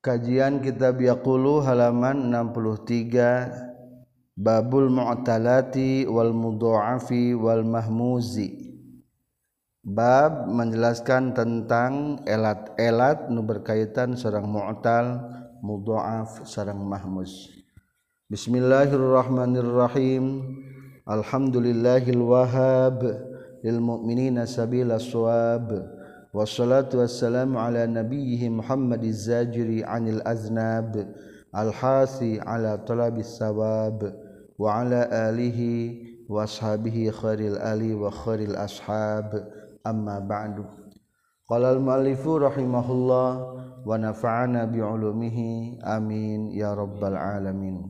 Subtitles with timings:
[0.00, 8.72] Kajian Kitab Yaqulu halaman 63 Babul Mu'talati wal Mudha'afi wal Mahmuzi
[9.84, 15.24] Bab menjelaskan tentang elat-elat nu berkaitan sareng mu'tal,
[15.64, 17.48] mudha'af sareng mahmuz.
[18.28, 20.44] Bismillahirrahmanirrahim.
[21.08, 23.00] Alhamdulillahil wahhab
[23.64, 25.72] lil mu'minina sabila shawab.
[26.32, 30.94] wassalatu wassalamu ala nabiyyihi Muhammad zajiri anil aznab
[31.50, 34.14] al-hasi ala talabis sabab
[34.54, 39.34] wa ala alihi wa ashabihi khairil ali wa khairil ashab.
[39.82, 40.64] Amma ba'du.
[41.48, 43.30] Qala al-muallifu rahimahullah
[43.82, 47.88] wa nafa'ana bi'ulumihi amin ya rabbal alamin.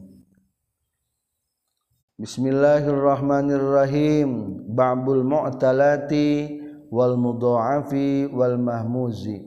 [2.16, 4.30] Bismillahirrahmanirrahim.
[4.70, 6.59] Ba'bul mu'talati
[6.90, 9.46] wal mudha'afi wal mahmuzi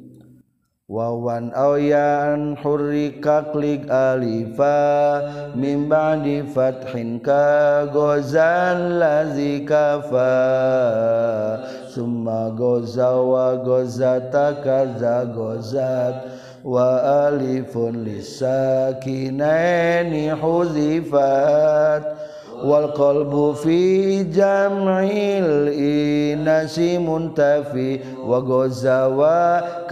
[0.88, 10.32] wawan ayan hurrika klik alifa min ba'di fathin ka gozal lazi kafa
[11.92, 16.16] summa goza wa gozata kaza gozat
[16.64, 19.16] wa alifun lisakinaini
[20.36, 22.04] huzifat
[22.64, 29.38] wal qalbu fi jam'il inasi muntafi wa gozawa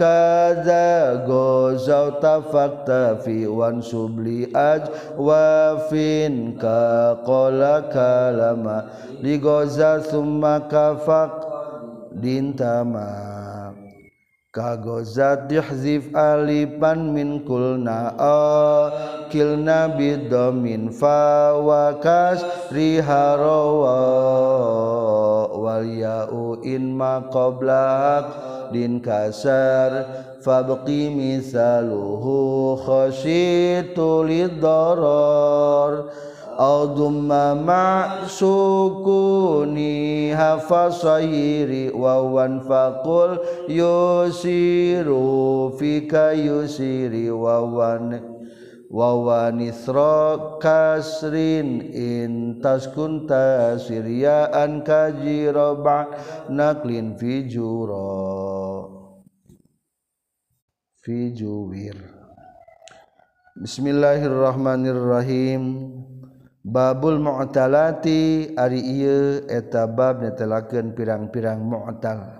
[0.00, 4.88] kadza gozaw tafaktafi wan subli aj
[5.20, 8.88] wa fin ka qala kalama
[9.20, 11.44] li goza summa kafak
[12.16, 13.61] dintama.
[14.52, 18.12] kagozat yuhzif alifan min kulna
[19.32, 23.96] kilna bidomin fa wa kas riharawa
[25.56, 28.28] wal ya'u in ma qablak
[28.76, 30.04] din kasar
[30.44, 36.12] fabqi misaluhu khashitu lidarar
[36.58, 38.28] Al-Dhumma ma'asukuni
[40.36, 47.64] hafasairi wa wanfaqul yusiru fika yusiri wa
[48.92, 55.08] wanisra kasrin in taskun tasir ya anka
[56.52, 58.92] naklin fi juro
[61.00, 61.96] fi juwir
[63.52, 65.92] Bismillahirrahmanirrahim.
[66.62, 72.38] Babul mu'talati ari ieu eta bab netelakeun pirang-pirang mu'tal.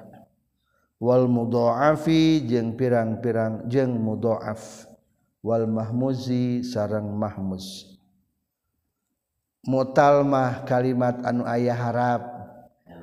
[1.02, 4.86] Wal mudha'afi jeung pirang-pirang jeung mudha'af.
[5.42, 7.98] Wal mahmuzi sareng mahmuz.
[9.66, 12.22] Mu'tal mah kalimat anu aya harap.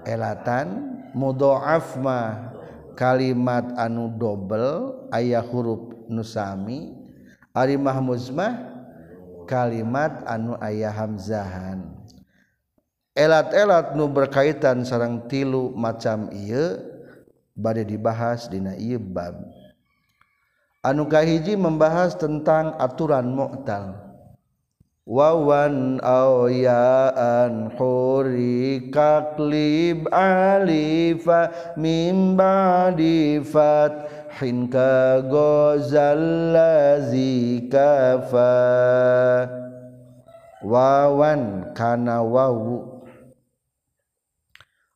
[0.07, 2.56] Elatan mudha'af mah
[2.96, 6.96] kalimat anu dobel aya huruf nusami
[7.51, 8.69] ari mahmuz mah
[9.50, 11.90] kalimat anu ayah Hamzahan.
[13.18, 16.78] Elat-elat nu berkaitan sarang tilu macam iya
[17.58, 19.42] badai dibahas dina ieu bab.
[20.86, 24.08] Anu kahiji membahas tentang aturan mu'tal.
[25.10, 31.50] Wawan aw ya'an huri kaklib alifa
[31.81, 36.47] mim ba'di fat difat hinka gozallazi
[37.67, 38.55] kafa.
[40.63, 43.03] Wawan kana wawu.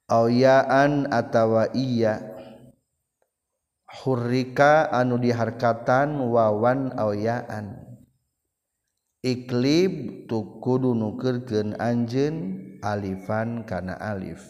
[0.07, 2.19] Awyaan atawa iya.
[4.03, 7.77] Hurrika anu diharkatan wawan awyaan
[9.23, 14.43] iklib tu kudu nukeurkeun anjeun alifan kana alif.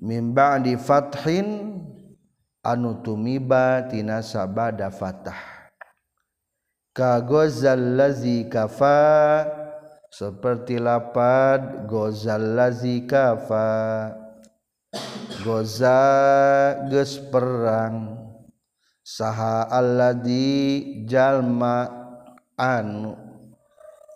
[0.00, 1.76] Mim ba'di fathin
[2.62, 5.66] anu tumiba tina sabada fatah.
[6.94, 9.42] Ka gozal lazi kafa
[10.12, 14.14] seperti lapad gozal lazi kafa.
[15.42, 15.98] Goza
[16.86, 18.14] geus perang
[19.02, 21.90] saha alladzi jalma
[22.54, 23.18] anu.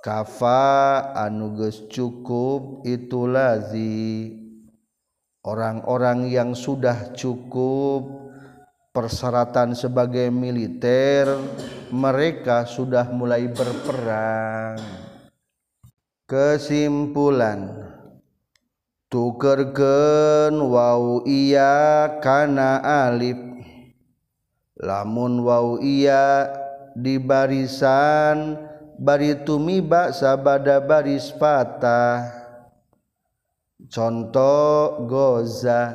[0.04, 4.30] Kafa anu geus cukup itu lazi.
[5.42, 8.25] Orang-orang yang sudah cukup
[8.96, 11.28] persyaratan sebagai militer
[11.92, 14.80] mereka sudah mulai berperang.
[16.24, 17.76] Kesimpulan
[19.12, 23.36] tukerken wow iya kana alif.
[24.80, 26.48] Lamun wow iya
[26.96, 28.56] di barisan
[28.96, 32.32] bari tumiba sabada baris patah.
[33.92, 35.94] Contoh goza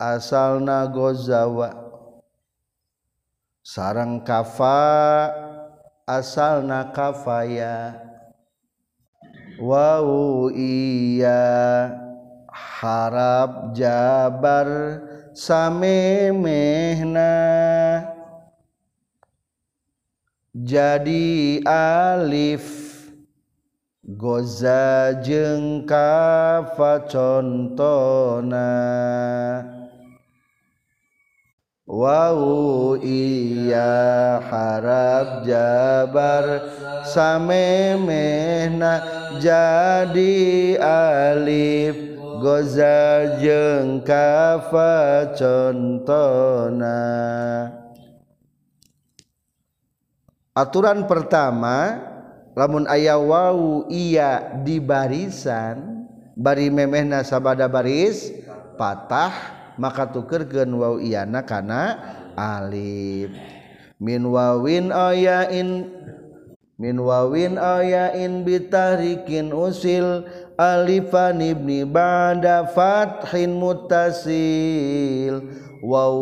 [0.00, 1.79] asalna gozawa
[3.64, 5.28] sarang kafa
[6.08, 8.10] asal kafaya
[9.60, 11.92] Wow iya
[12.80, 14.68] harap jabar
[15.36, 17.28] samemehna.
[20.56, 22.64] Jadi alif
[24.16, 28.72] goza jeung kafa contona
[31.90, 36.70] Wow iya harap jabar
[37.02, 39.02] samemehna
[39.42, 42.14] jadi alif.
[42.40, 47.02] Goza jeung kafa contona.
[50.54, 51.98] Aturan pertama
[52.54, 56.06] lamun aya wau iya di barisan
[56.38, 58.32] bari memehna sabada baris
[58.80, 61.96] patah maka tukerkeun wau iyana kana
[62.36, 63.32] alif.
[63.96, 65.88] Min wawin ayain
[66.76, 70.28] min wawin ayain bitarikin usil
[70.60, 75.48] alifan ibni ba'da fathin mutasil
[75.84, 76.16] waw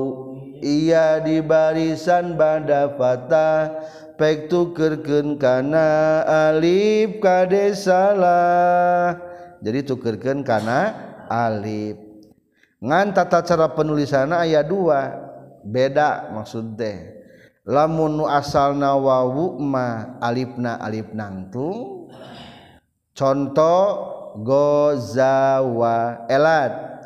[0.62, 3.78] iya di barisan ba'da fatah
[4.19, 9.19] pek tukerkeun kana alif kade salah.
[9.62, 10.94] Jadi tukerkeun kana
[11.31, 12.07] alif
[12.79, 15.27] ngan tata cara penulisan ayat dua.
[15.63, 17.19] Beda maksud teh.
[17.69, 22.09] Lamun nu asalna wawu ma alifna alif nangtung
[23.13, 23.85] contoh
[24.41, 26.98] gozawa elat.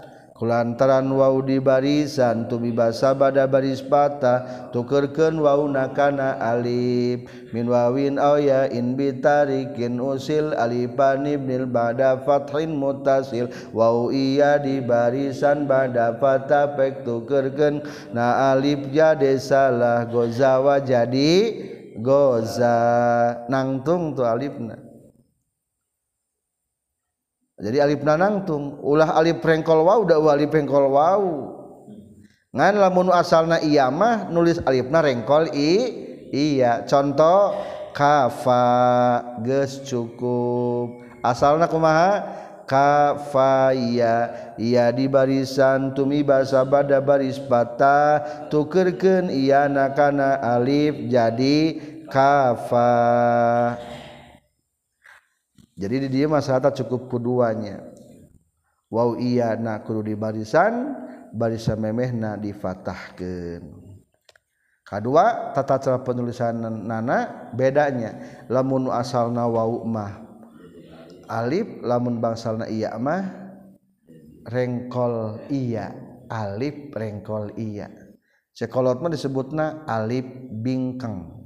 [0.44, 7.26] Lantaran wa di barisan tumi basa bada baris patah tukerken wakana Alif.
[7.54, 13.48] Min wawin ya in bitarikin usil Alipanibnil bada Fahin mutasil.
[13.70, 16.42] Wow iya di barisan bada Fa
[16.76, 21.32] pe tukerken na Alif jade salah gozawa jadi
[22.02, 22.76] goza.
[23.46, 24.91] Nangtung tuh Alifna
[27.62, 31.26] jadi alif nanangtung ulah alif prengkol wau da alif prengkol wau.
[32.50, 35.70] Ngan lamun asalna iya mah nulis alifna rengkol i
[36.34, 36.82] iya.
[36.82, 37.54] Contoh
[37.94, 38.66] kafa
[39.46, 41.06] geus cukup.
[41.22, 42.42] Asalna kumaha?
[42.66, 51.78] Kafaya ia di barisan tumi basa bada baris patah tukerkeun iya nakana alif jadi
[52.10, 52.96] kafa.
[55.72, 57.80] Jadi di dia masalah cukup keduanya.
[58.92, 60.92] Wow iya nak kudu di barisan
[61.32, 63.64] barisan memehna difatahkan
[64.84, 70.20] kedua tata cara penulisan nana bedanya lamun asalna wau mah
[71.24, 73.32] alif lamun bangsalna iya mah
[74.44, 75.96] rengkol iya
[76.28, 77.88] alif rengkol iya.
[78.52, 81.41] Sekolot mah disebutna alif bingkeng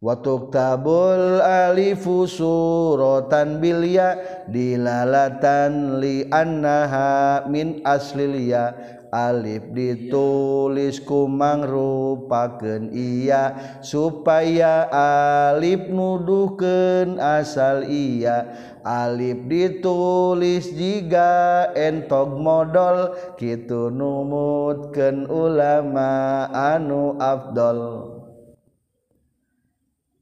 [0.00, 4.16] Watuktabul alifu suratan bilya
[4.48, 8.72] dilalatan li annaha min aslil ya.
[9.12, 13.52] Alif ditulis ku mangrupakeun iya
[13.84, 18.56] supaya alif nuduhkeun asal iya.
[18.80, 28.19] Alif ditulis jiga entog modal kitu numutkeun ulama anu afdol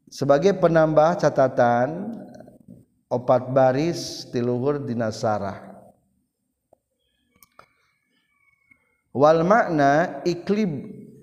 [0.09, 2.17] sebagai penambah catatan
[3.09, 5.69] opat baris tiluhur dinasarah
[9.13, 10.73] wal makna iklib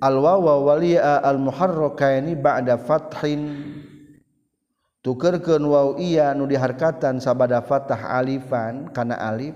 [0.02, 3.74] al wawa waliya al muharrakaini ba'da fathin.
[5.06, 9.54] Tukerkeun waw iya nu diharkatan sabada fathah alifan kana alif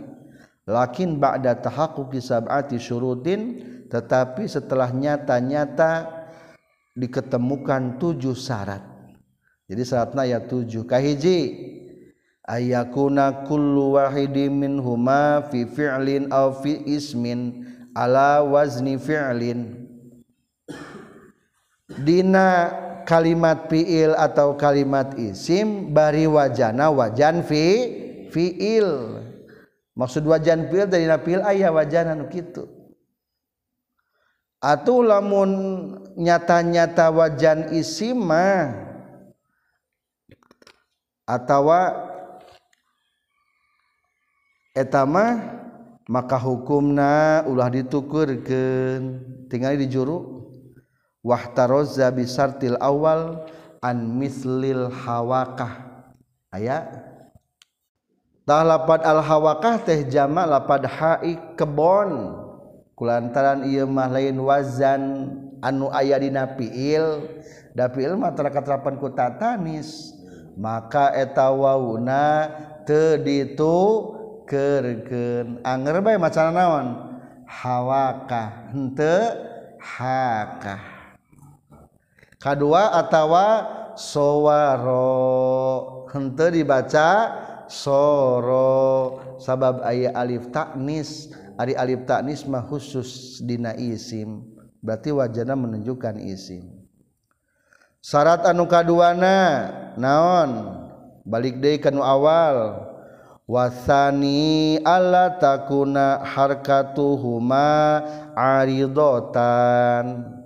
[0.70, 3.58] lakin ba'da tahaqquqi sab'ati syurutin
[3.90, 6.06] tetapi setelah nyata-nyata
[6.94, 8.89] diketemukan tujuh syarat
[9.70, 11.54] jadi saatna ayat 7 kahiji
[12.42, 19.86] ayakuna kullu wahidi min huma fi fi'lin aw fi ismin ala wazni fi'lin.
[22.02, 22.74] Dina
[23.06, 27.64] kalimat fi'il atau kalimat isim bari wajana wajan fi
[28.34, 29.22] fi'il.
[29.94, 32.66] Maksud wajan fi'il dari fi'il ayah wajana nu kitu.
[34.66, 35.52] Atuh lamun
[36.18, 38.89] nyata-nyata wajan isim mah
[41.30, 41.94] atawa
[44.74, 45.38] etama
[46.10, 50.42] maka hukumna ulah ditukurkan tinggal di juru
[51.22, 53.46] wahtarozza bisartil awal
[53.86, 55.86] an mislil hawakah.
[56.50, 56.90] Aya
[58.42, 62.42] tah lapad al hawakah teh jama lapad hai kebon.
[62.98, 65.32] Kulantaran ieu mah lain wazan
[65.64, 67.24] anu aya dina fiil
[67.72, 70.19] da fiil mah terakat rapan ku tatanis.
[70.60, 72.52] maka eta wauna
[72.84, 77.16] teu ditukeurkeun anger bae maca naon?
[77.48, 79.40] Hawaka henteu
[79.80, 81.00] haka
[82.40, 83.46] kadua atawa
[84.00, 85.28] sowaro.
[86.10, 87.36] Henteu dibaca
[87.68, 89.20] soro.
[89.40, 94.42] Sabab aya alif taknis ari alif taknis mah khusus dina isim.
[94.80, 96.79] Berarti wajana menunjukkan isim.
[98.00, 100.80] syarat anu kaduana naon?
[101.28, 102.88] Balik de kanu awal.
[103.50, 107.98] Wasani Allah takuna harkatuhuma
[108.38, 110.38] aridotan.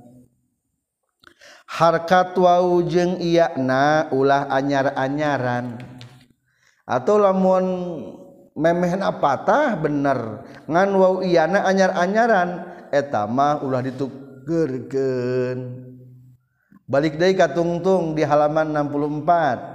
[1.67, 5.83] Harkat wau jeung iyana ulah anyar-anyaran.
[6.87, 7.65] Atau lamun
[8.55, 10.47] memehen apatah bener.
[10.69, 15.59] Ngan wau iyana anyar-anyaran etama ulah ditugerkeun
[16.83, 19.73] balik dari katungtung di halaman 64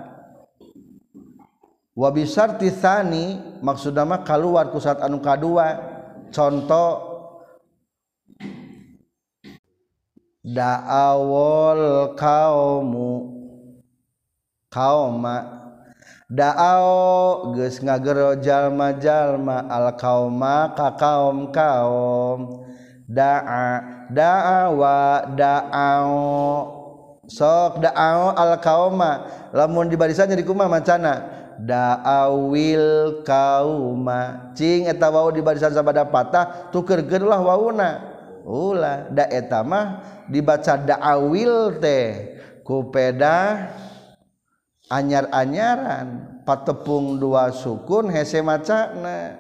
[1.99, 5.99] wabisar tisani maksud nama keluar kusat anu kadua.
[6.29, 7.09] Contoh
[10.45, 13.13] da'awol kaumu
[14.69, 15.37] kauma
[16.29, 22.69] da'aw geus ngagero jalma-jalma al kauma ka kaum kaum.
[23.09, 23.81] Da'a
[24.13, 26.78] da'awa da'aw.
[27.29, 29.29] sok da'au al kauma.
[29.53, 31.13] Lamun di barisan jadi kumaha macana
[31.61, 34.53] da'awil kauma.
[34.57, 37.91] Cing eta wau di barisan sabada patah tukeurkeun lah wauna
[38.49, 42.41] ulah da eta mah dibaca da'awil teh.
[42.65, 43.69] Ku peda
[44.89, 46.41] anyar-anyaran.
[46.49, 49.37] Patepung dua sukun hese macana.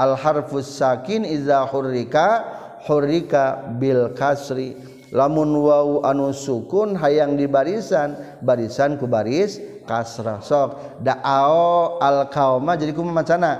[0.00, 2.48] Al harfus sakin iza hurrika
[2.88, 4.91] hurrika bil kasri.
[5.12, 10.40] lamun wau anu sukun hayang di barisan barisan ku baris kasrah.
[10.40, 13.50] Sok da'ao al kauma jadi kumaha macana?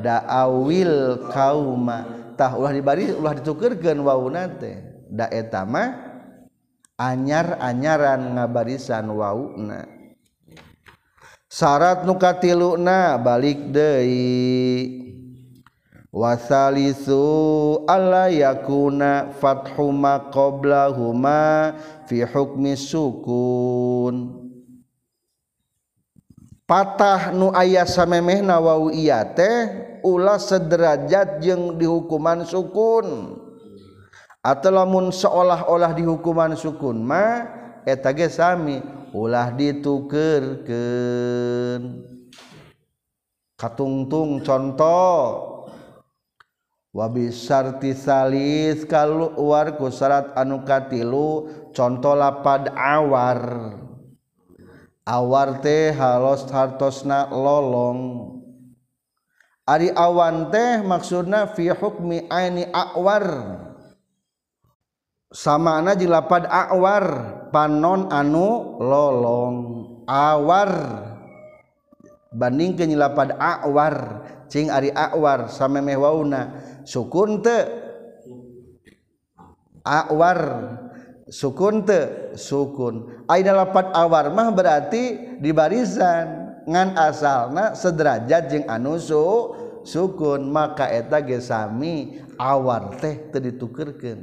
[0.00, 2.32] Da'awil kauma.
[2.32, 4.80] Tah ulah di baris ulah ditukeurkeun wauna teh.
[5.12, 5.92] Da eta mah
[6.96, 9.84] anyar-anyaran ngabarisan wauna.
[11.52, 15.11] Syarat nu katiluna balik deui.
[16.12, 21.72] wasalisu alla yakuna fathuma qablahuma
[22.04, 24.44] fi hukmi sukun.
[26.68, 29.68] Patah nu aya samemehna wau iya teh
[30.04, 33.40] ulah sederajat jeung di hukuman sukun.
[34.42, 37.46] Atau lamun seolah-olah di hukuman sukun ma
[37.88, 38.82] eta ge sami
[39.14, 41.82] ulah ditukerkeun.
[43.56, 45.51] Katungtung contoh.
[46.92, 53.40] wabisarti salis kalau war ku syarat anu katilu contoh lapad awar.
[55.02, 58.30] Awar teh halos hartosna lolong.
[59.66, 63.26] Ari awan teh maksudna fi hukmi aini awar.
[65.32, 67.04] Sama ana jilapad awar
[67.50, 69.56] panon anu lolong.
[70.06, 70.70] Awar.
[72.32, 77.58] Banding ke nyilapad awar cing ari awar same mehwauna sukun te.
[79.82, 80.40] Awar.
[81.26, 82.32] Sukun te.
[82.38, 83.26] Sukun.
[83.26, 86.60] Aina lapat awar mah berarti di barisan.
[86.62, 89.22] Ngan asalna sederajat jeung anu su
[89.82, 90.46] sukun.
[90.46, 94.20] Maka eta ge sami awar teh teu ditukerkeun.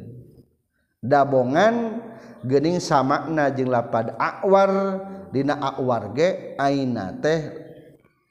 [1.04, 2.04] Dabongan
[2.48, 4.72] gening samakna jeung lapad awar.
[5.30, 7.54] Dina awar ge aina teh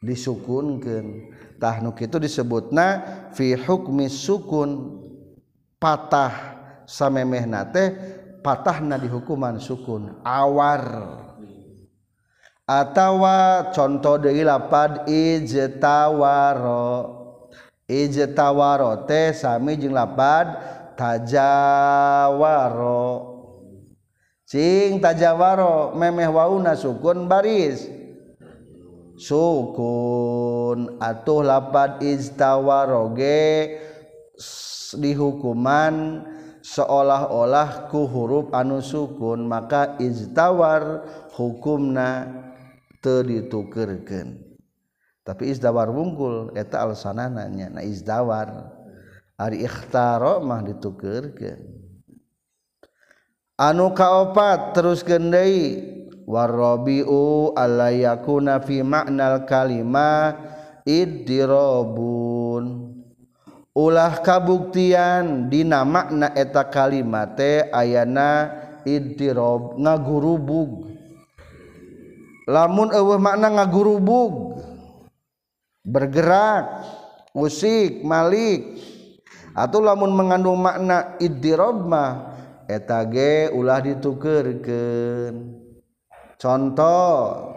[0.02, 1.30] disukunkeun.
[1.58, 3.02] tahnuk itu disebutna
[3.34, 5.02] fi hukmi sukun
[5.82, 6.32] patah
[6.86, 7.92] samemehna teh
[8.40, 11.26] patahna di hukuman sukun awar.
[12.68, 16.84] Atawa contoh deui lapad ijtawaro.
[17.88, 20.52] Ijtawaro teh sami jeung lapad
[21.00, 22.44] tajawaro.
[24.44, 27.97] Cing tajawaro memeh wauna sukun baris.
[29.18, 30.96] sukun.
[31.02, 33.76] Atuh lapad iztawaroge
[34.94, 36.24] dihukuman
[36.62, 42.30] seolah-olah ku huruf anu sukun maka iztawar hukumna
[43.02, 44.38] teu ditukerkeun.
[45.26, 48.72] Tapi izdawar wungkul eta alasanana na izdawar
[49.36, 51.76] ari ikhtaro mah ditukerkeun.
[53.58, 55.97] Anu kaopat terus gendai
[56.28, 60.36] warrobiu alla yakuna fi maknal kalima
[60.84, 62.64] iddirobun.
[63.72, 68.52] Ulah kabuktian dina makna eta kalimate ayana
[68.84, 70.92] iddirob ngagurubug.
[72.48, 74.60] Lamun eueuh makna ngagurubug
[75.86, 76.84] bergerak
[77.32, 78.76] musik malik.
[79.54, 82.34] Atau lamun mengandung makna iddirob mah
[82.66, 85.67] eta ge ulah ditukeurkeun
[86.38, 87.52] contoh.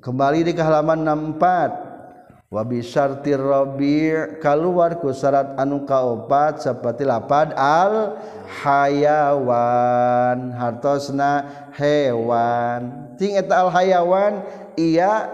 [0.00, 1.04] Kembali di halaman
[1.36, 8.16] 64 wabi syarti rabi' kaluar ku syarat anu kaopat seperti lapad al
[8.64, 10.56] hayawan.
[10.56, 11.44] Hartosna
[11.76, 13.12] hewan.
[13.20, 14.40] Ting eta al hayawan
[14.80, 15.28] iya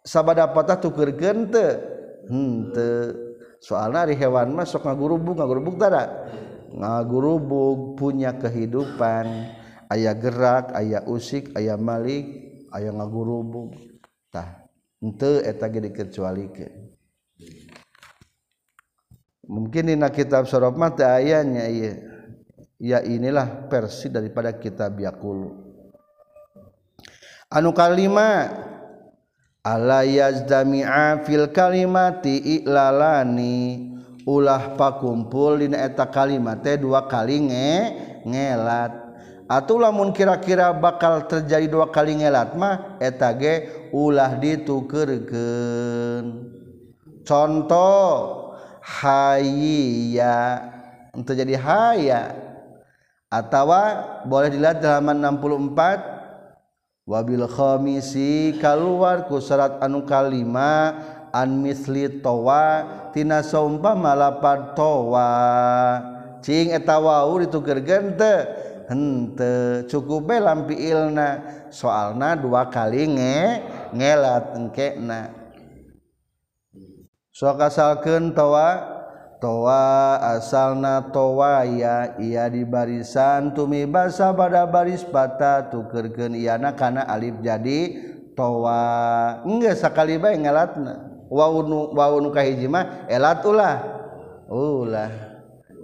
[0.00, 1.84] sabada patah tuker gente.
[2.28, 3.12] Hente.
[3.60, 6.32] Soalnya hari hewan mah sok ngagurubuk ngagurubuk tara.
[6.72, 9.57] Ngagurubuk punya kehidupan.
[9.88, 12.26] ayaah gerak ayaah usik ayaah Malik
[12.72, 14.68] ayaah ngagurubugtah
[15.00, 16.72] ente eta dikecualikan
[19.48, 21.92] mungkin dina kitab sorof mata ayahnya iya
[22.78, 25.66] ya inilah versi daripada kitab Yakulu.
[27.50, 28.48] Anu kalima
[29.66, 33.90] ala yazdami'a fil kalimati i'lalani.
[34.28, 37.72] Ulah pakumpul dina eta kalimat teh dua kali nge
[38.28, 39.07] ngelat.
[39.48, 46.24] Atuh lamun kira-kira bakal terjadi dua kali ngelat mah etage ulah ditukerkeun.
[47.24, 48.04] Contoh
[48.84, 50.60] hayya
[51.16, 52.36] untuk jadi haya.
[53.32, 53.72] Atau
[54.28, 60.92] boleh dilihat halaman 64 wabil khamisi keluar ku syarat anu kalima
[61.32, 62.84] an misli towa
[63.16, 65.32] tina saumpama lapar towa.
[66.44, 71.28] Cing eta wau ditukerkeun teu hente cukup be lampi ilna
[71.68, 73.38] soalna dua kali nge
[73.92, 75.30] ngelat engkena
[77.30, 78.98] sok asalkeun tawa
[79.38, 83.54] towa asalna towaya ia di barisan.
[83.54, 87.94] Tumi basa pada baris pata tukerkeun iana kana alif jadi
[88.34, 88.82] towa
[89.46, 91.24] enggak sakali bae ngelatna.
[91.30, 93.76] Waunu waunu kahiji mah elat ulah.
[94.48, 95.27] Ulah.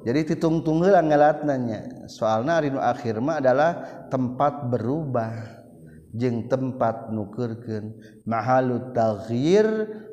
[0.04, 2.04] jadi titung-tung heula ngalatnanya.
[2.12, 3.72] Soalna ari nu akhir mah adalah
[4.12, 5.64] tempat berubah.
[6.12, 7.96] Jeung tempat nukerkeun.
[8.28, 9.66] Mahalu taghyir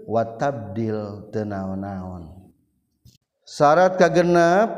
[0.08, 2.32] wa tabdil teu naon-naon.
[3.44, 4.72] Syarat kagenep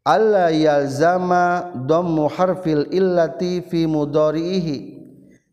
[0.00, 4.76] alla yalzama dhammu harfil illati fi mudhari'ihi.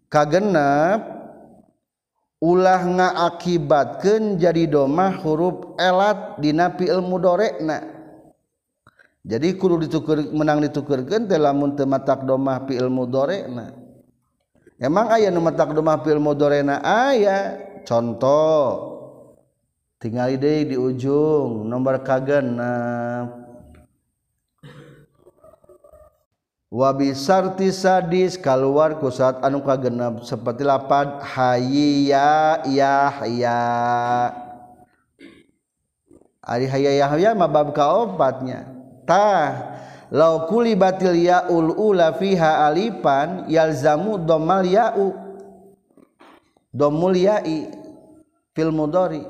[0.07, 1.11] Kagenep
[2.39, 7.92] ulah ngaakibatkeun jadi domah huruf elat dina fi'il mudhari'na
[9.23, 13.71] jadi kudu dituker menang ditukerkeun teh lamun teu matak domah fi ilmu dorena.
[14.75, 16.83] Emang aya nu matak domah fi ilmu dorena?
[16.83, 17.71] Aya.
[17.83, 18.93] Contoh
[20.03, 23.43] tinggal deui di ujung nomor kagenep
[26.73, 33.61] Wabi sarti sadis keluar ku saat anu kagenep seperti lapad hayya yahya
[36.43, 38.72] Ari hayya yahya mah bab kaopatnya
[39.03, 39.75] tah
[40.13, 45.23] law kuli batil yaul ula fiha alipan yalzamu domal ya'u.
[46.73, 47.69] Domul ya'i
[48.57, 49.21] fil mudori.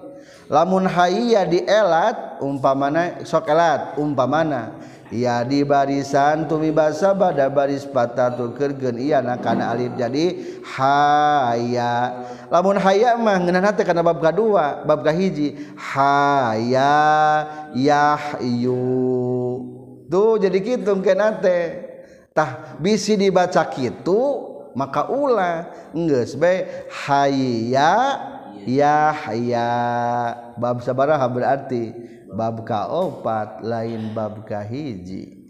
[0.48, 4.80] Lamun hayya elat umpamana sok elat umpamana.
[5.12, 9.92] Ya di barisan tumi basa pada baris patatu kergen iya kana alif.
[10.00, 16.96] Jadi haya lamun haya mah ngeunana teh kana bab kadua bab kahiji haya
[17.76, 18.80] yahyu
[20.10, 21.60] tuh jadi gitu kenate
[22.34, 26.66] tah bisi dibaca gitu maka ulah geus bae
[27.06, 27.94] hayya
[28.66, 29.70] ya hayya.
[30.58, 31.94] Bab sabaraha berarti
[32.34, 35.44] bab kaopat lain bab kahiji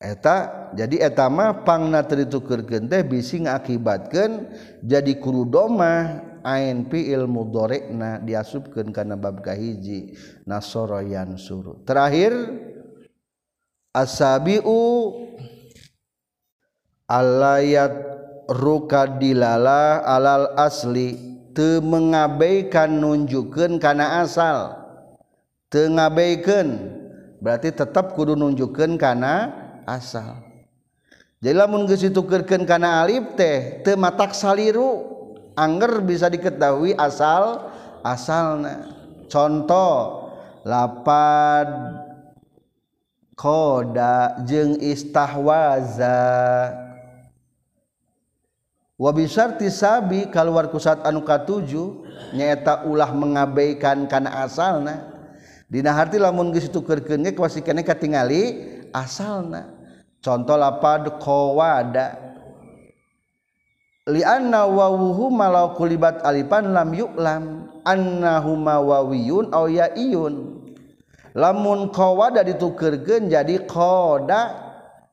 [0.00, 4.48] eta jadi eta mah pangna teu ditukeurkeun teh bisi ngakibatkeun
[4.80, 6.29] jadi kudu domah.
[6.42, 10.16] ain fiil mudhari'na diasupkeun kana bab kahiji
[10.48, 12.32] nasara yansuru terakhir
[13.96, 15.14] asabiu
[17.10, 17.92] alayat
[18.50, 24.78] rukadilala alal asli teu mengabaikan nunjukkeun kana asal.
[25.70, 26.98] Teu ngabaikan
[27.38, 29.54] berarti tetap kudu nunjukkeun kana
[29.86, 30.42] asal.
[31.40, 35.19] Jadi lamun geus ditukeurkeun kana alif teh teu matak saliru.
[35.58, 37.70] Angger bisa diketahui asal
[38.04, 38.90] asalna.
[39.30, 40.28] Contoh
[40.66, 41.68] lapad
[43.38, 46.18] koda jeng istahwaza.
[49.00, 52.04] Wabisar tisabi keluar kusat anu katuju
[52.36, 55.08] nyata ulah mengabaikan karena asalna.
[55.70, 58.60] Dina harti lamun geus ditukeurkeun ge kuasi kene katingali
[58.92, 59.72] asalna.
[60.20, 62.29] Contoh lapad qawada
[64.10, 67.42] li anna wawuhu malau kulibat alifan lam yu'lam.
[67.86, 70.60] Annahuma wawiyun aw yaiyun.
[71.32, 74.52] Lamun qawada ditukerkeun jadi qada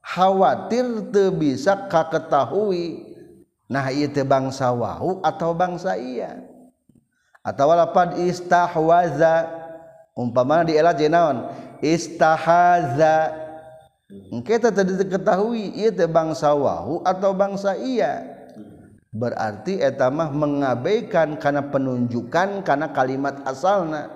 [0.03, 3.07] khawatir teu bisa kaketahui.
[3.71, 6.43] Nah ieu teh bangsa wahu atau bangsa iya?
[7.45, 9.47] Atau lapad istahwaza.
[10.17, 11.47] Umpama di elat jenaon
[11.79, 13.31] istahaza.
[14.43, 18.36] Kita tadi diketahui ieu teh bangsa wahu atau bangsa iya
[19.17, 24.13] berarti etamah mengabaikan karena penunjukan karena kalimat asalna.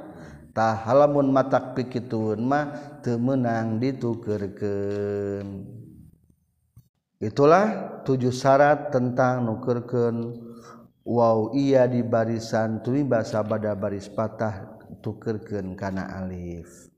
[0.54, 5.48] Tah halamun matak pikitun mah teu meunang ditukerkeun.
[7.22, 10.50] Itulah tujuh syarat tentang nukerken
[11.02, 16.94] Wow ia di barisan tumi bahasa pada baris patah tukerken karena alif.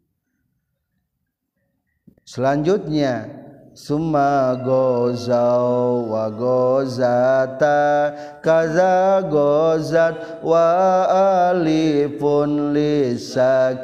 [2.28, 3.32] Selanjutnya
[3.74, 8.14] Summa gozau wa gozata
[8.46, 11.10] kaza gozat wa
[11.50, 13.82] alifun lisakineni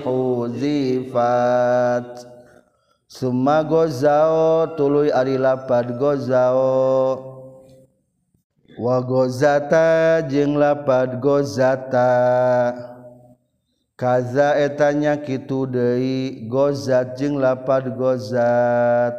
[0.00, 1.28] huzifat.
[3.04, 7.20] Summa gozao tuluy ari lapad gozao
[8.80, 12.93] wa gozata jeung lapad gozata.
[13.94, 19.14] Kaza etanya kitu deui gozat jeung lapad gozat.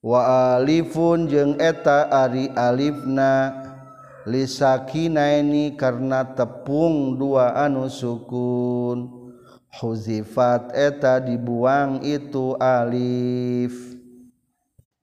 [0.00, 3.52] Wa alifun jeung eta ari alifna
[4.24, 9.20] lisakinaini karena tepung dua anu sukun.
[9.70, 13.72] Huzifat eta dibuang itu alif.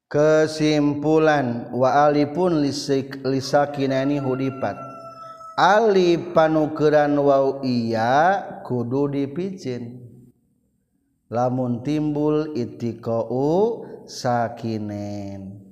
[0.08, 4.97] Kesimpulan waalipun lisik lisakinani hudipat
[5.58, 10.06] alif panukeran wau iya kudu dipicin
[11.34, 15.66] lamun timbul itiqau sakinen.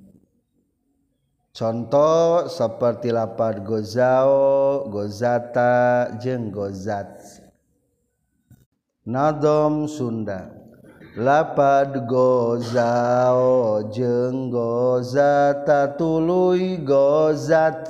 [1.56, 7.16] Contoh seperti lapad gozao gozata jeung gozat.
[9.08, 10.52] Nadom Sunda.
[11.16, 17.88] Lapad gozao jeung gozata tuluy gozat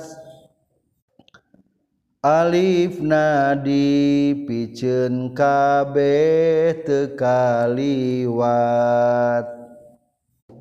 [2.25, 8.65] Alif nadi piceun kabeh teu kaliwat.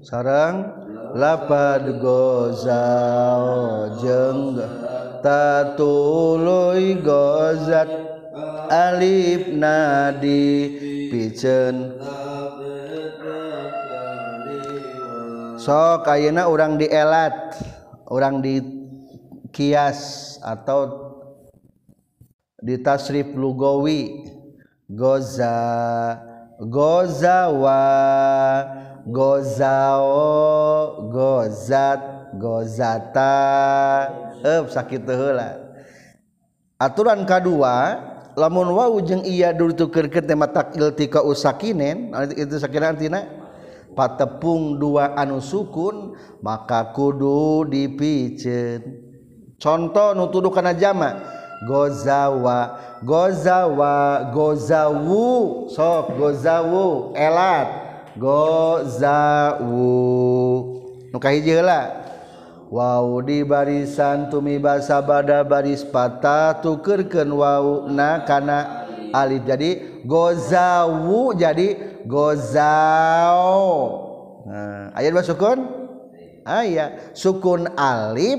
[0.05, 0.69] Sareng
[1.17, 4.61] lapad gozao jeung
[5.25, 7.89] tatuluy gozat.
[8.67, 10.77] Alif nadi
[11.09, 11.97] piceun
[15.57, 17.57] sok ayeuna urang dielat
[18.11, 20.03] urang dikias
[20.45, 21.06] atau
[22.67, 24.27] di tasrif lugawi.
[24.91, 25.55] Goza
[26.59, 27.83] gozawa.
[29.07, 30.19] Gozao
[31.15, 33.39] gozat gozata.
[34.43, 35.67] Eh sakit heula
[36.77, 38.03] aturan kedua
[38.37, 43.25] lamun wau jeung iya dutukeurkeun teh mata iltika usakinen itu sakira artina
[43.97, 46.13] patepung dua anu sukun
[46.45, 48.81] maka kudu dipiceun
[49.57, 51.17] contoh nu tuduh kana jama
[51.65, 52.77] gozawa.
[53.01, 54.29] Gozawa.
[54.35, 55.69] Gozawu.
[55.73, 57.17] Sok gozawu.
[57.17, 57.69] Elat.
[58.21, 59.89] Gozawu.
[61.13, 62.05] Nuka hiji heula.
[62.67, 69.47] Wow di barisan tumi basa bada baris patah tukerken wow na kana alif.
[69.47, 73.71] Jadi gozawu jadi gozao.
[74.47, 75.59] Nah, ayat bahasa sukun?
[76.47, 78.39] Ah, ayat sukun alif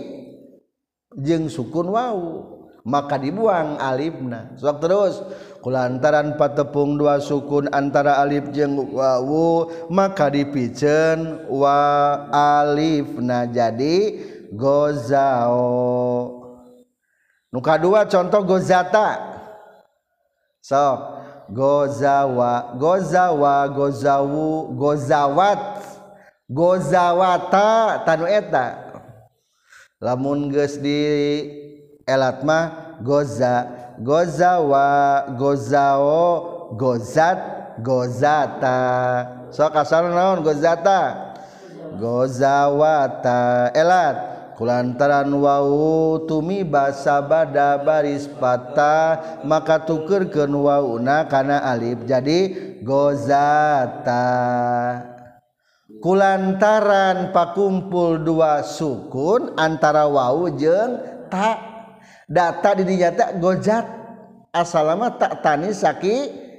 [1.16, 2.57] jeng sukun wau.
[2.88, 5.20] maka dibuang alibna sok terus.
[5.58, 11.76] Kulantaran patepung dua sukun antara alif jeung wawu maka dipiceun wa
[12.32, 14.16] alifna jadi
[14.56, 16.32] gozao.
[17.52, 19.20] Nu kadua contoh gozata.
[20.64, 21.20] Sok.
[21.52, 25.84] Gozawa gozawa gozawu gozawat.
[26.48, 28.88] Gozawata tanu eta.
[30.00, 31.67] Lamun geus di
[32.08, 32.60] elatma
[33.04, 33.68] goza.
[33.98, 37.38] Gozawa gozao gozat
[37.82, 38.80] gozata.
[39.50, 41.34] So kasar naon gozata?
[41.98, 43.74] Gozawata.
[43.74, 44.16] Elat
[44.54, 52.54] kulantaran wau tumi basa bada baris patah maka tukerkeun wauna kana alif jadi
[52.86, 54.30] gozata.
[55.98, 61.02] Kulantaran pakumpul dua sukun antara wau jeung
[61.34, 61.77] ta.
[62.28, 63.96] Data dinyata gojat.
[64.52, 66.16] Asalama tak tani Saki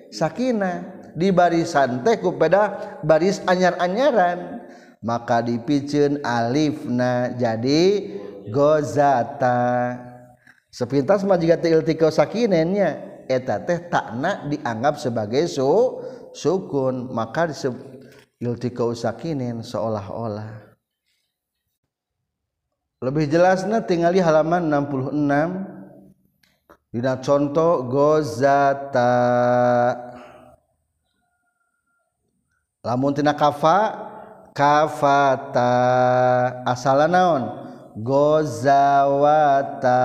[0.08, 4.64] Sakinah di baris santai kupeda baris anyar-anyaran.
[4.98, 8.10] Maka dipicen Alifna jadi
[8.50, 9.94] gozata.
[10.68, 16.02] Sepintas majiga iltiko sakinennya eta teh takna dianggap sebagai su
[16.34, 17.14] sukun.
[17.14, 18.10] Maka disebut
[18.42, 20.67] iltiko sakinin seolah-olah
[22.98, 29.14] lebih jelasnya tinggali halaman 66 dina contoh gozata.
[32.82, 34.10] Lamun tina kafa
[34.50, 35.70] kafata.
[36.66, 37.70] Asala naon?
[38.02, 40.02] Gozawata.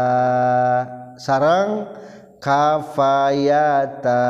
[1.18, 1.90] Sarang
[2.38, 4.22] kafayata.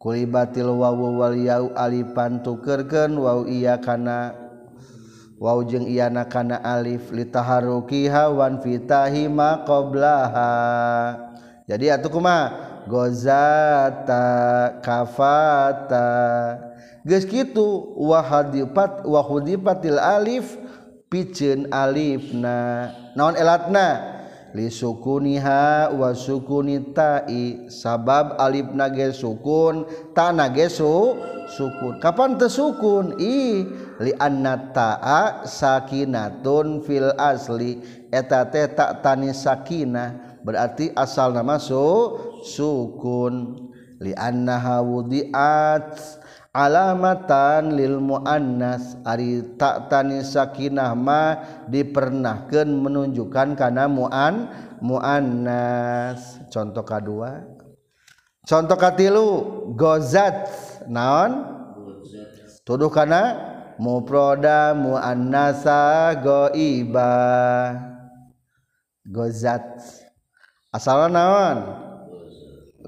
[0.00, 4.39] Kulibatil wawu wal yau alipan tukerkeun wau iya kana
[5.40, 10.52] Wow jeung iana kana Alif litaharukiha wan fitahi ma qoblaha
[11.70, 12.50] jadi atuhkuma
[12.90, 14.26] gozata
[14.82, 16.10] kafata.
[17.06, 20.58] Geus kitu wahadipat wahudipatil alif
[21.06, 22.90] piceun alifna.
[23.14, 24.19] Naon elatna?
[24.54, 27.70] lisukuniha wa sukuni ta'i.
[27.70, 31.14] Sabab alif nage sukun ta nage su
[31.50, 31.98] sukun.
[32.02, 33.64] Kapan tesukun i
[34.00, 37.78] li anna ta'a sakinatun fil asli.
[38.10, 43.66] Eta teh tak tani sakinah berarti asal nama su sukun.
[44.00, 46.20] Li annaha wudi'at.
[46.50, 51.38] Alamatan lil muannas ari tak tani sakinah ma
[51.70, 54.50] dipernahkan menunjukkan karena muan
[54.82, 56.42] muannas.
[56.50, 57.46] Contoh kedua
[58.46, 59.28] contoh katilu
[59.78, 60.50] gozat.
[60.90, 61.46] Naon?
[62.66, 63.38] Tuduh kana
[63.78, 67.14] muproda muannasa goiba.
[69.06, 69.62] Gozat.
[70.74, 71.78] Asal naon?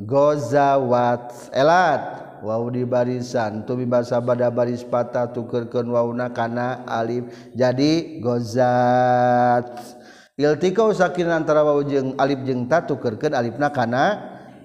[0.02, 1.54] Gozawat.
[1.54, 7.30] Elat Wow di barisan tuh bahasa bada baris patah tukerkeun wauna kana Alif.
[7.54, 9.70] Jadi gozat.
[10.34, 14.04] Iltika sakin antara wa jeng Alif jeng ta tukerkeun Alif kana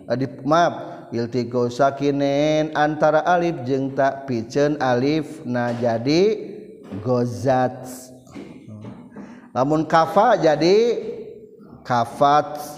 [0.09, 1.05] eh, Adip maaf.
[1.13, 6.33] Iltika sakinen antara Alif jeng ta picen Alif na jadi
[7.05, 7.77] gozat.
[9.53, 10.97] Namun kafa jadi
[11.85, 12.76] kafat.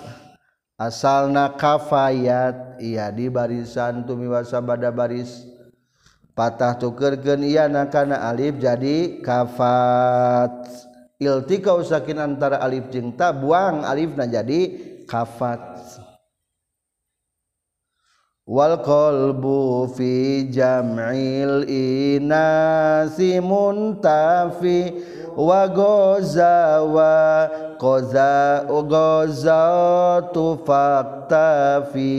[0.80, 5.44] Asalna kafayat iya di barisan tumiwasa bada baris.
[6.32, 10.72] Patah tukerkeun iya nakana alif jadi kafat.
[11.20, 14.72] Iltika usakin antara alif jeung ta buang alifna jadi
[15.04, 15.84] kafat.
[18.48, 24.96] Wal qalbu fi jam'il inasi muntafi
[25.38, 29.62] wagoza wa koza goza
[30.34, 32.16] tu faktafi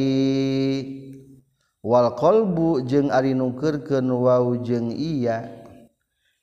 [1.81, 5.49] wal qalbu jeung ari nukeurkeun wau jeung iya.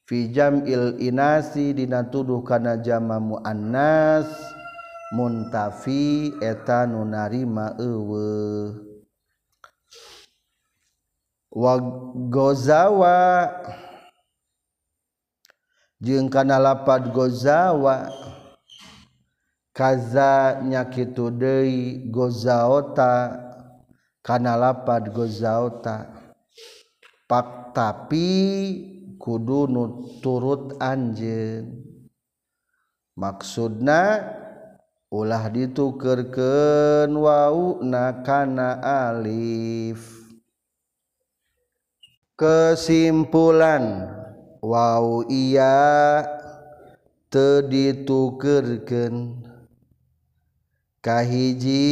[0.08, 4.32] Fi jam'il inasi dina tuduh kana jama muannas
[5.12, 8.71] muntafi eta nu narima eueuh.
[11.51, 11.75] Wa
[12.32, 13.51] gozawa
[16.01, 18.10] jeung kana lapad gozawa.
[19.73, 23.38] Kaza nyakitu deui gozaota.
[24.25, 26.10] Kana lapad gozaota.
[27.29, 28.29] Pak tapi
[29.21, 29.83] kudu nu
[30.23, 31.83] turut anjeun.
[33.17, 34.23] Maksudna
[35.13, 40.25] ulah ditukerkeun wau na kana alif.
[42.38, 44.16] Kesimpulan
[44.58, 46.26] Wow iya
[47.30, 49.46] te ditukerken
[51.06, 51.86] kahiji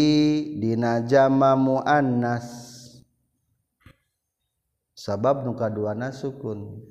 [0.58, 2.74] dinajama muannas.
[4.98, 6.82] Sabab nu kaduana sukun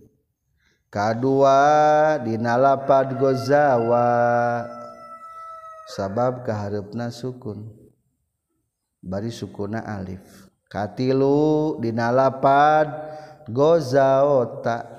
[0.95, 4.07] kadua dina lapad gozawa.
[5.91, 7.67] Sabab kaharepna sukun
[9.03, 10.23] bari sukuna alif.
[10.71, 12.87] Katilu dina lapad
[13.51, 14.94] gozaota.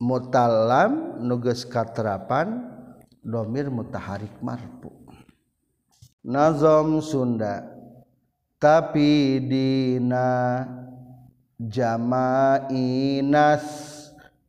[0.00, 2.64] Mutalam nuges katerapan
[3.20, 4.88] domir mutaharik marfu
[6.24, 7.68] nazom Sunda
[8.60, 10.64] tapi dina
[11.60, 13.64] jamainas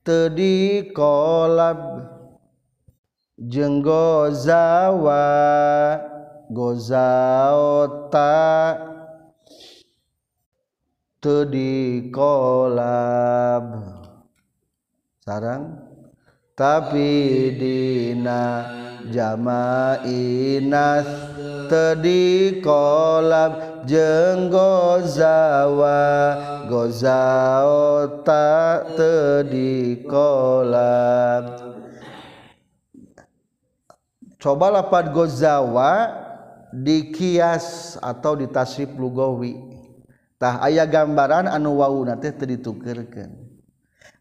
[0.03, 1.79] tedi kolab.
[3.41, 5.25] Jeung gozawa
[6.53, 8.29] gozaota
[11.17, 13.90] tedi kolab
[15.21, 15.77] sarang.
[16.57, 18.65] Tapi dina
[19.09, 21.07] jamainas
[21.69, 26.03] tadi kolab jeng gozawa.
[26.71, 31.59] Gozao tak tadi kolab
[34.39, 36.15] coba lapat gozawa
[36.71, 39.59] dikias atau ditasrif lugawi.
[40.39, 43.50] Tah ayah gambaran anu wau nanti tadi tukerkan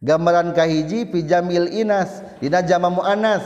[0.01, 3.45] gambaran kahiji pijamil inas dina jama muannas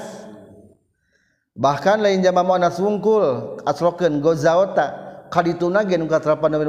[1.55, 6.07] bahkan lain jama muannas wungkul aslokeun gozaota kadituna ge nu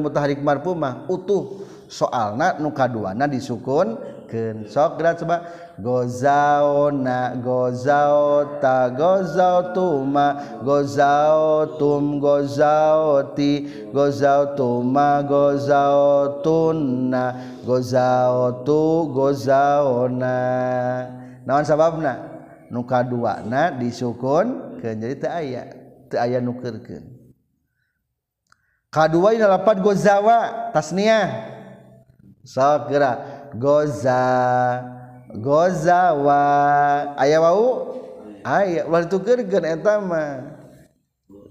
[0.01, 1.61] mutaharik marpumah utuh.
[1.85, 3.93] Soalna nu kaduana disukun
[4.25, 5.45] leken sokrat coba.
[5.77, 10.41] Gozao na gozao ta gozao tuma.
[10.65, 13.69] Gozao tum gozao ti.
[13.93, 17.37] Gozao tuma gozao tunna.
[17.65, 20.35] Gozao tu gozao na.
[21.45, 22.33] Naon sababna?
[22.73, 25.63] Nuka dua na disukun ke jadi teu aya
[26.09, 27.13] teu aya nukerkeun.
[28.89, 31.53] Kadua ini lapat gozawa tasniah.
[32.45, 34.25] Sakira so, goza.
[35.35, 36.41] Gozawa
[37.19, 37.91] aya wau?
[38.41, 40.57] Aya ulah ditukeurkeun eta mah.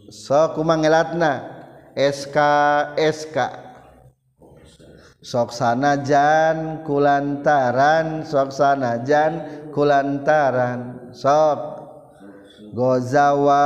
[0.09, 1.33] Sok kumaha ngelatna?
[1.94, 2.37] SK
[2.98, 3.64] SK
[5.24, 9.33] sok sanajan kulantaran sok sanajan
[9.72, 11.11] kulantaran.
[11.16, 11.80] Sok.
[12.76, 13.64] Gozawa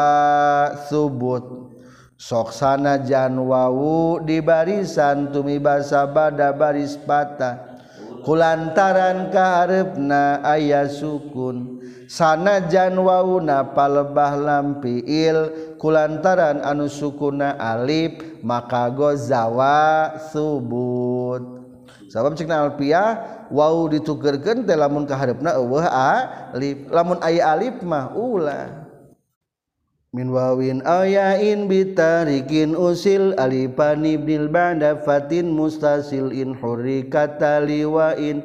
[0.87, 1.75] subut.
[2.15, 7.68] Sok sanajan wau di barisan tumi basa bada baris patah.
[8.25, 11.79] kulantaran karepna ayah sukun.
[12.09, 21.61] Sanajan wauna palebah lampiil kulantaran anu sukuna alif maka gozawa subut.
[22.09, 28.88] Sabab cekna Alpiah wau ditukerkeun teh lamun kaharepna eueuh alif lamun aya alif mah ulah.
[30.17, 38.41] Min wawin ayain bitarikin usil alifani bil banda fatin mustasil in hurrikata liwain.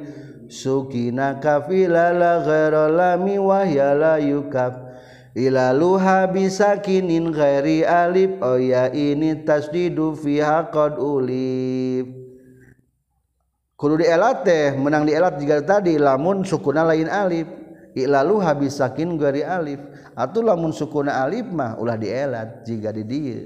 [0.54, 4.76] Sukina kafila la ghaira lami wahya la yukaf.
[5.34, 12.06] Ilaluha bisakinin ghairi alif oya ini tasdidu fiha qad ulif.
[13.74, 17.63] Kudu dielat teh menang dielat juga tadi lamun sukuna lain alif
[18.02, 19.80] lalu habisakin gari Alif.
[20.18, 23.40] Atau lamun sukuna Alif mah ulah dielat jika di dia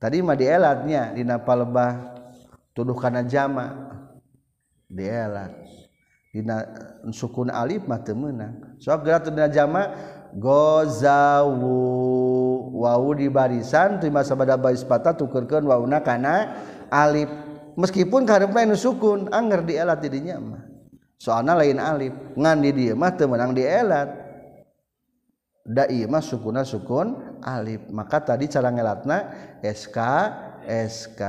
[0.00, 2.12] tadi mah dielatnya di palebah
[2.76, 3.72] tuduh karena jama.
[4.84, 5.52] Dielat.
[6.28, 6.44] Di
[7.14, 9.96] sukuna Alif mah temenang soal gerak dina jama
[10.36, 11.80] gozawu.
[12.74, 16.52] Wau di barisan terima sabada baris patah tukerkan wauna karena
[16.92, 17.32] Alif.
[17.74, 20.73] Meskipun karena sukun anger dielat didinya mah.
[21.24, 22.12] soalnya lain alif.
[22.36, 24.12] Ngan di dia mah menang dielat
[25.64, 27.88] dai mah sukuna sukun alif.
[27.88, 29.32] Maka tadi cara ngelatna
[29.64, 29.96] sk
[30.68, 31.20] sk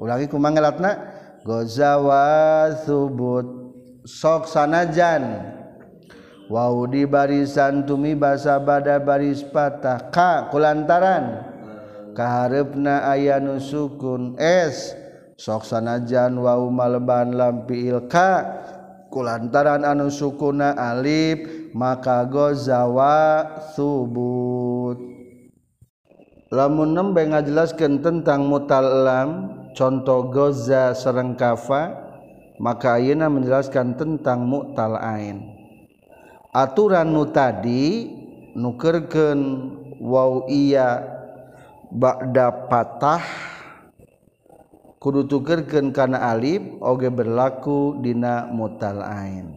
[0.00, 1.20] ulangi kumang ngelatna?
[1.44, 3.44] Gozawa subut
[4.08, 5.52] sok sanajan.
[6.48, 11.52] Wow di barisan tumi basa bada baris patah ka kulantaran.
[12.16, 14.96] Kaharepna aya nu sukun es
[15.36, 18.64] sok sanajan wau maleban lampi ilka.
[19.14, 23.46] kulantaran anu sukuna Alif maka gozawa
[23.78, 24.98] subut.
[26.50, 31.94] Lamun nembe ngajelaskeun tentang mutalam contoh goza sareng kafa
[32.58, 35.42] maka ayeuna menjelaskan tentang mutal ain.
[36.54, 38.10] Aturan nu tadi
[38.54, 39.40] nukerkeun
[39.98, 41.02] waw iya
[41.90, 43.22] ba'da patah
[45.04, 49.52] kudu tukerkeun kana alif oge berlaku dina mutal ain.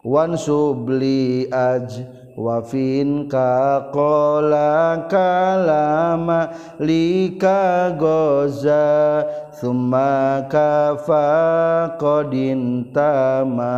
[0.00, 2.00] Wan subli aj
[2.40, 6.48] wa fin ka qala kalama
[6.80, 9.28] lika goza
[9.60, 11.28] thumma kafa
[12.00, 13.76] qadin tama.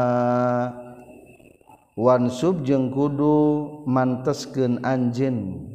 [1.98, 5.66] Wan sub jeung kudu manteskeun anjeun.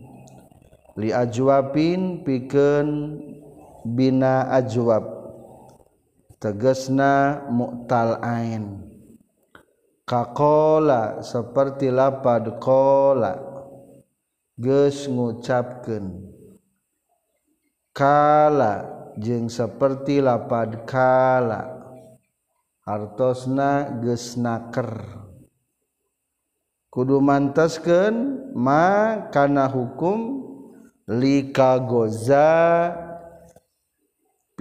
[0.96, 3.20] Li ajwapin pikeun
[3.86, 5.06] bina ajwab
[6.42, 8.90] tegesna mu'tal ain.
[10.02, 13.38] Kakola seperti lapad kola
[14.60, 16.28] geus ngucapkeun.
[17.96, 18.74] Kala
[19.16, 21.80] jeung seperti lapad kala
[22.84, 25.22] hartosna geus naker.
[26.92, 30.44] Kudu mantaskeun ma kana hukum
[31.08, 32.92] lika goza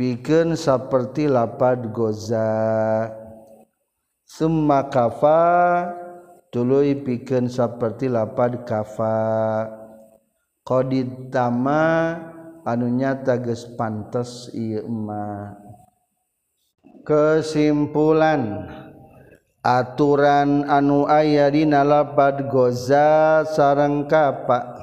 [0.01, 2.49] bikin seperti lapad goza.
[4.25, 5.37] Summa kafa
[6.49, 9.69] tuluy bikin seperti lapad kafa.
[10.65, 12.17] Qadid tama
[12.65, 15.57] anu nyata geus pantes ieu emma
[17.05, 18.71] kesimpulan
[19.65, 24.80] aturan anu aya dina lapad goza sareng kapa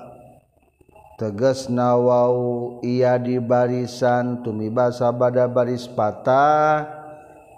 [1.18, 6.86] teges nawau ia di barisan tumi basa bada baris patah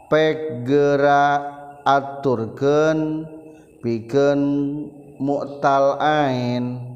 [0.07, 1.43] pek gerak
[1.83, 3.27] aturken
[3.83, 4.39] piken
[5.19, 6.87] mutal ain.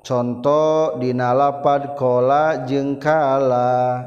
[0.00, 4.04] Contoh dinalapad kola jengkala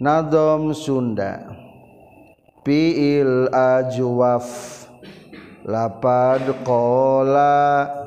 [0.00, 1.52] nadom Sunda
[2.64, 4.48] piil ajwaf
[5.68, 8.03] lapad kola.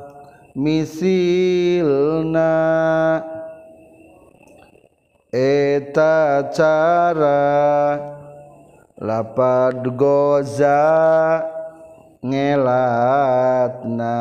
[0.58, 2.50] Misilna
[5.30, 7.94] eta cara
[8.98, 10.82] lapad goza
[12.26, 14.18] ngelatna.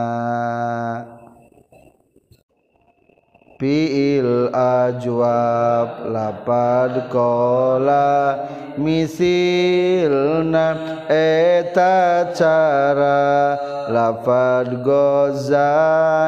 [3.57, 8.37] Fiil ajwab lapad kola
[8.77, 10.77] misilna
[11.09, 15.71] eta cara lafad goza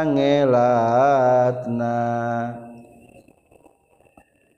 [0.08, 1.98] ngelatna.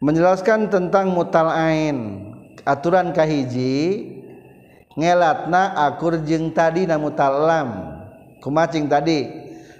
[0.01, 2.29] Menjelaskan tentang mutalain
[2.65, 4.09] aturan kahiji
[4.97, 8.01] ngelatna akur jeng tadi na mutalam
[8.41, 9.29] kumacing tadi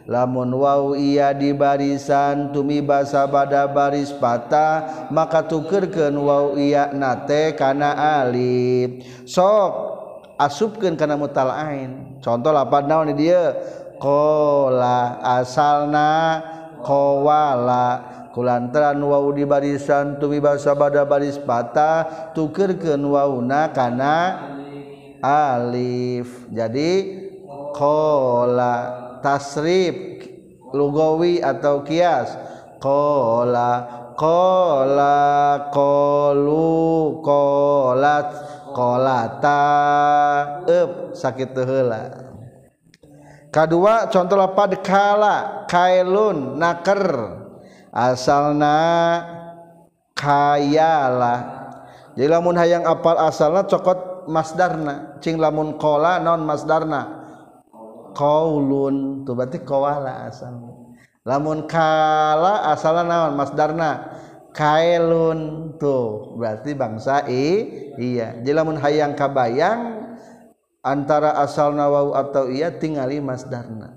[0.05, 7.57] lamun wau iya di barisan tumi basa bada baris patah maka tukerkeun wau iya nate
[7.57, 9.01] kana alif.
[9.25, 9.90] Sok
[10.41, 13.53] asupkan karena mutalain contoh apa naon di dia?
[14.01, 16.41] Kola asalna
[16.81, 18.09] kowala.
[18.31, 24.39] Kulantaran wau di barisan tumi basa pada baris patah tukerkeun wauna kana
[25.19, 26.47] alif.
[26.47, 26.91] Jadi
[27.75, 28.75] kola
[29.19, 30.23] tasrif
[30.71, 32.31] lugawi atau kias.
[32.79, 33.85] Kola
[34.15, 38.50] kola kolu kolat.
[38.73, 39.61] kolata
[40.65, 42.31] up sakit tuhula
[43.51, 47.03] kedua contoh lapad kala kailun naker.
[47.91, 48.79] Asalna
[50.15, 51.35] kayala.
[52.15, 55.19] Jadi lamun hayang apal asalna cokot masdarna.
[55.19, 57.19] Cing lamun kola non masdarna?
[58.15, 59.27] Kaulun.
[59.27, 60.55] Tuh berarti kawala asal
[61.27, 63.91] lamun kala asalna naon masdarna?
[64.51, 67.63] Kailun tuh berarti bangsa i
[67.95, 68.35] iya.
[68.35, 70.11] Jadi lamun hayang kabayang
[70.83, 73.95] antara asal nawau atau iya tingali Mas Darna.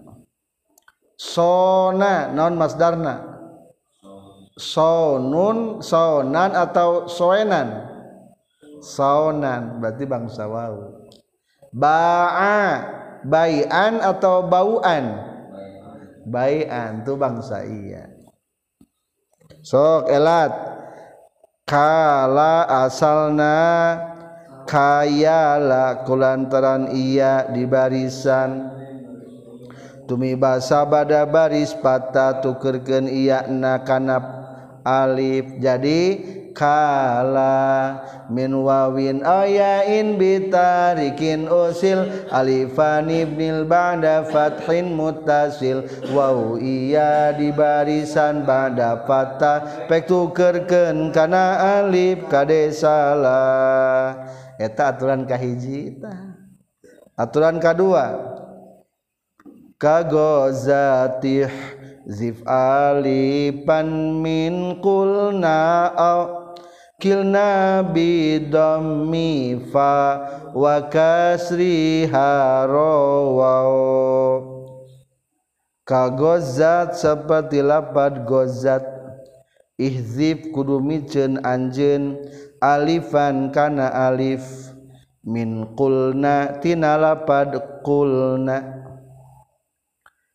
[1.19, 3.35] Sona non Mas Darna?
[4.55, 7.91] Sonun sonan atau soenan?
[8.79, 11.03] Sonan berarti bangsa wau.
[11.75, 12.87] Ba'a
[13.27, 15.19] bayan atau bauan?
[16.31, 18.14] Bayan tu bangsa iya
[19.65, 20.53] sok elat.
[21.65, 23.57] Kala asalna
[24.69, 28.69] kayala kulantaran iya di barisan.
[30.05, 34.21] Tumi basa bada baris patah tukerken iya na kanap
[34.85, 35.57] alif.
[35.57, 36.01] Jadi
[36.55, 37.99] kala
[38.31, 45.83] min wawin ayain bitarikin usil alifan ibnil ba'da fathin mutasil
[46.15, 54.15] waw iya di barisan ba'da fatah pek tukerken kana alif kade salah.
[54.55, 55.99] Eta aturan kahiji
[57.19, 58.39] aturan kedua
[59.83, 61.51] kagozatih
[62.07, 66.44] zif alipan min kulna au
[67.05, 70.25] kilna bidammi fa
[70.57, 74.41] wa kasriha rawau
[75.85, 78.81] kagozat seperti lapad gozat.
[79.77, 82.17] Ihzib kudu miceun anjeun
[82.65, 84.73] alifan kana alif.
[85.25, 87.53] Min qulna tina lapad
[87.85, 88.61] qulna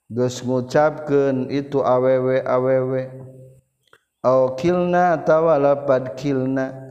[0.09, 3.28] geus ngucapkeun itu awewe awewe
[4.24, 6.88] kilnatawalapad kilna.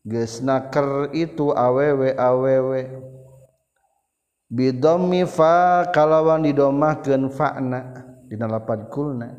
[0.00, 2.88] Gesnaker itu awewe awewe.
[4.48, 7.80] Bidomi fa kalawan didomahkeun fa'na
[8.26, 9.36] dina lapad kulna.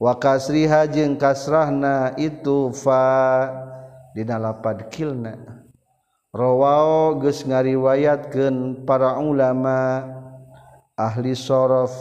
[0.00, 3.46] Wa kasriha jeung kasrahna itu fa
[4.16, 5.36] dina lapad kilna.
[6.34, 10.02] Rawao geus ngariwayatkeun para ulama
[10.98, 11.94] ahli sorof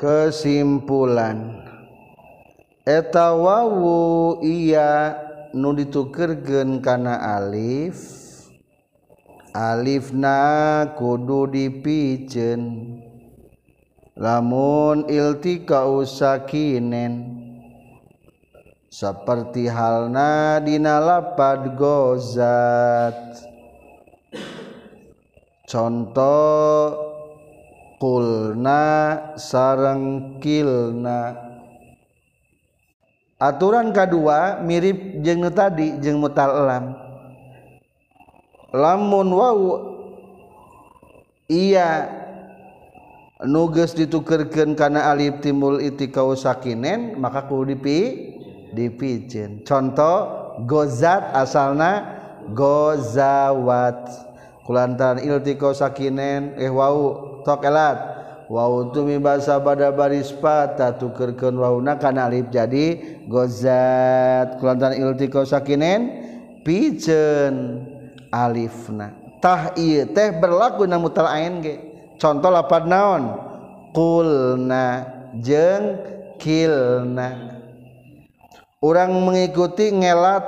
[0.00, 1.65] kesimpulan.
[2.86, 5.18] Eta wawu iya
[5.50, 7.98] nu ditukirgen kana alif.
[9.50, 12.62] Alif na kudu dipicen
[14.14, 17.42] lamun iltika usakinen.
[18.86, 23.18] Seperti halna dina lapad gozat.
[25.66, 26.94] Contoh
[27.98, 28.84] kulna
[29.40, 31.45] sarang kilna
[33.36, 36.64] aturan kedua mirip jeng tadi jeng mutal
[38.72, 39.64] lamun wau
[41.46, 42.10] iya
[43.44, 48.32] nuges ditukerkan karena alif timbul iti kau sakinen maka ku dipi
[48.72, 52.16] dipicin contoh gozat asalna
[52.52, 54.24] gozawat.
[54.66, 58.15] Kulantaran ilti kau sakinen eh wau tokelat
[58.46, 64.62] Wow tumi basa pada baris patah tukerkeun wauna kana alif jadi gozat.
[64.62, 66.14] Kulantan iltiko sakinen
[66.62, 67.82] piceun
[68.30, 69.18] alifna.
[69.42, 71.74] Tah ieu teh berlaku na mutal ain ge.
[72.22, 73.34] Contoh lapad naon?
[73.90, 75.10] Kulna
[75.42, 75.98] jeung
[76.38, 77.50] kilna.
[78.78, 80.46] Orang mengikuti ngelat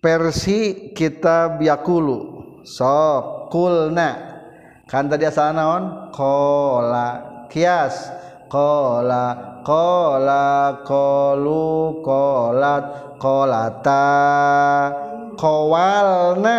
[0.00, 2.32] versi kitab yakulu.
[2.64, 4.10] Sok qulna.
[4.86, 6.12] Kan tadi asal naon?
[6.14, 7.06] Kola
[7.50, 8.10] kias.
[8.46, 10.86] Kola qala.
[10.86, 14.06] Kolu qalat kolata
[15.34, 16.58] kowalna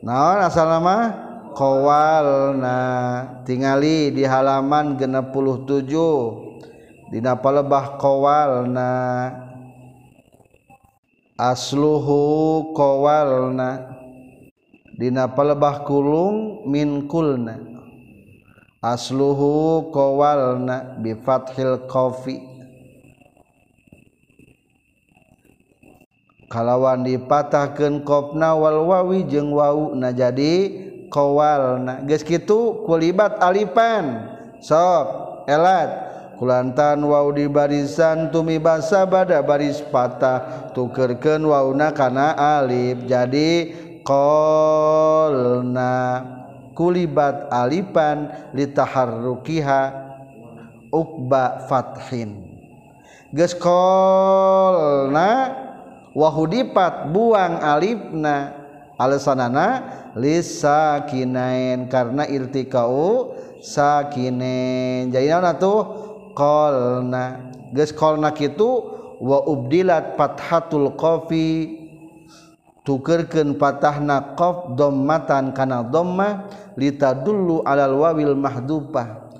[0.00, 1.28] naon asal nama?
[1.50, 2.78] Kowalna
[3.44, 6.48] tingali di halaman 67
[7.10, 8.92] dina palebah kowalna
[11.36, 13.99] asluhu qawalna
[15.00, 17.56] dina palebah kulung min kulna.
[18.84, 22.36] Asluhu qawalna bi fathil qafi
[26.52, 34.28] kalawan dipatahkeun qafna wal wawi jeung wau na jadi qawalna geus kitu kulibat alifan
[34.60, 35.08] sok
[35.48, 36.12] elat.
[36.40, 43.04] Kulantan wau di barisan tumi basa bada baris patah tukerkeun wauna kana alif.
[43.04, 43.76] Jadi
[44.10, 45.94] qolna
[46.74, 49.80] kulibat alifan litaharrukiha
[50.90, 52.50] ukba fathin.
[53.30, 55.54] Geus qolna
[56.18, 58.58] wahudipat buang alifna
[58.98, 59.86] alasanana
[60.18, 65.80] lisakinain karena irtikau sakinain jadi naon atuh
[66.34, 67.54] qolna.
[67.70, 68.82] Geus qolna kitu
[69.22, 71.79] wa ubdilat fathatul qafi
[72.90, 79.30] tukerkeun patahna qaf dhammatan kana dhamma litadullu alal wawil mahdubah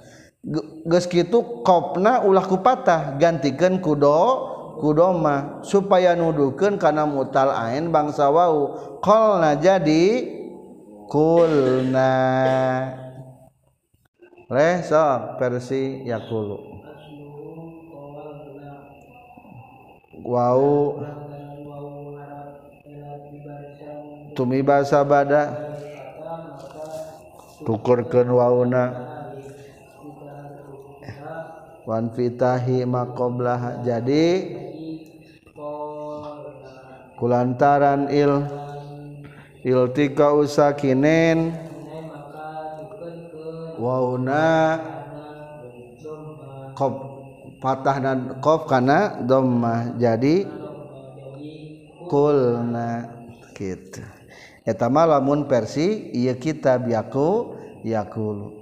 [0.87, 4.23] geus kitu qafna ulah ku patah gantikeun ku do
[4.81, 8.79] ku dhamma supaya nuduhkeun kana mutal ain bangsa wau.
[9.05, 10.25] Qolna jadi
[11.13, 12.17] kulna.
[14.49, 16.59] Leh so versi yakulu.
[20.21, 21.01] Wow
[24.41, 25.53] tumi basa bada.
[27.61, 28.85] Tukurkeun wauna.
[31.85, 34.57] Wan fitahi maqoblah jadi
[37.21, 38.49] kulantaran il
[39.61, 41.53] iltika usakinen
[43.77, 44.81] wauna
[46.73, 46.95] qob
[47.61, 50.01] patah dan qaf kana dhammah.
[50.01, 50.49] Jadi
[52.09, 53.05] kulna
[53.53, 54.20] gitu
[54.67, 58.61] etama lamun versi ia kitab yaku yakulu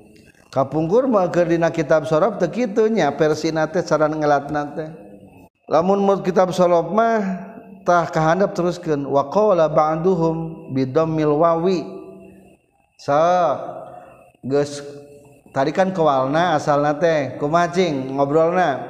[0.48, 4.90] kapungkur mager dina kitab sorof teu kitu nya versi nate saran ngelatna teh.
[5.68, 7.20] Lamun mun kitab sorof mah
[7.84, 11.84] tah kahandap teruskeun wa qala ba'duhum bi wawi.
[12.98, 13.20] Sa
[14.40, 14.80] geus
[15.52, 18.87] tarikan kewalna asalna teh kumacing ngobrolna.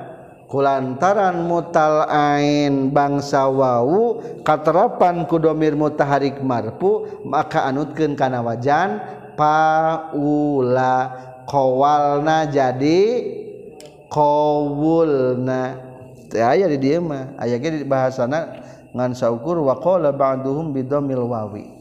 [0.48, 8.98] kulantaran mutal ain bangsa wau katerapan kudomir mutaharik marpu maka anutkeun kana wajan
[9.36, 10.96] paula
[11.44, 13.00] qawalna jadi
[14.08, 15.76] qawulna
[16.32, 21.28] teh aya di dieu mah aya ge di bahasana ngan saukur wa qala ba'duhum bidomil
[21.28, 21.77] wawi.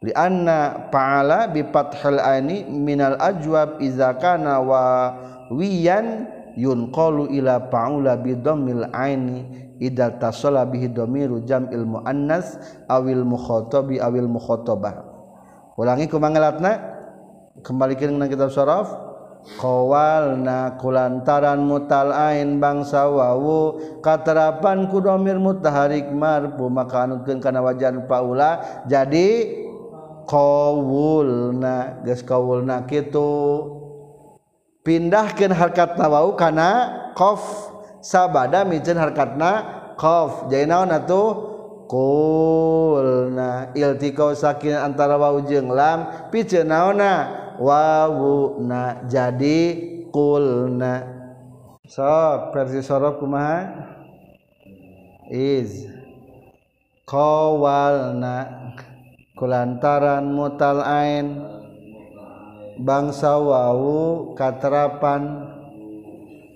[0.00, 4.82] li anna fa'ala bi fathil aini minal ajwab iza kana wa
[5.52, 6.24] wiyan
[6.56, 9.44] yunqalu ila fa'ula bi dhammil aini
[9.76, 12.56] idza tasala bihi dhamiru jam'il muannas
[12.88, 15.04] awil mukhatabi awil mukhatabah.
[15.76, 16.80] Ulangi kumangelatna
[17.60, 18.88] kembalikan nang kitab syaraf
[19.60, 28.04] qawalna kulantaran mutal ain bangsa wawu katerapan ku dhamir mutaharik marfu maka anutkeun kana wajan
[28.04, 29.68] paula jadi
[30.30, 33.66] qawulna geus qawulna kitu.
[34.86, 36.70] Pindahkeun harkatna wau kana
[37.18, 37.42] qaf.
[38.00, 39.50] Sabada mijeun harkatna
[39.98, 40.46] qaf.
[40.46, 41.50] Jadi naon atuh?
[41.90, 47.12] Qulna iltiqau sakin antara wau jeung lam pikeun naonna
[47.58, 49.10] wawuna.
[49.10, 49.58] Jadi
[50.14, 51.18] kulna.
[51.90, 52.06] So
[52.54, 53.66] versi sorof kumaha?
[55.26, 55.90] Is
[57.10, 58.59] qawalna
[59.40, 61.40] kulantaran mutalain
[62.76, 65.48] bangsa wau katerapan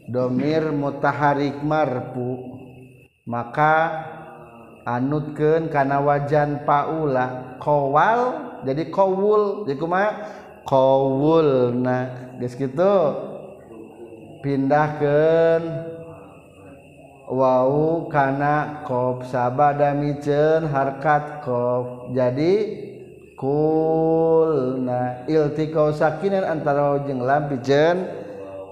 [0.05, 2.61] domir mutaharik marpu.
[3.24, 4.05] Maka
[4.85, 9.64] anutkeun kana wajan paula kowal jadi kowul.
[9.64, 10.11] Jadi kumaha?
[10.68, 12.97] Kowul nah geus kitu?
[14.45, 15.93] Pindahkeun
[17.29, 22.55] wau kana qaf sabada miceun harkat qaf jadi
[23.39, 27.49] kulna iltiqau sakinan antara jeung lam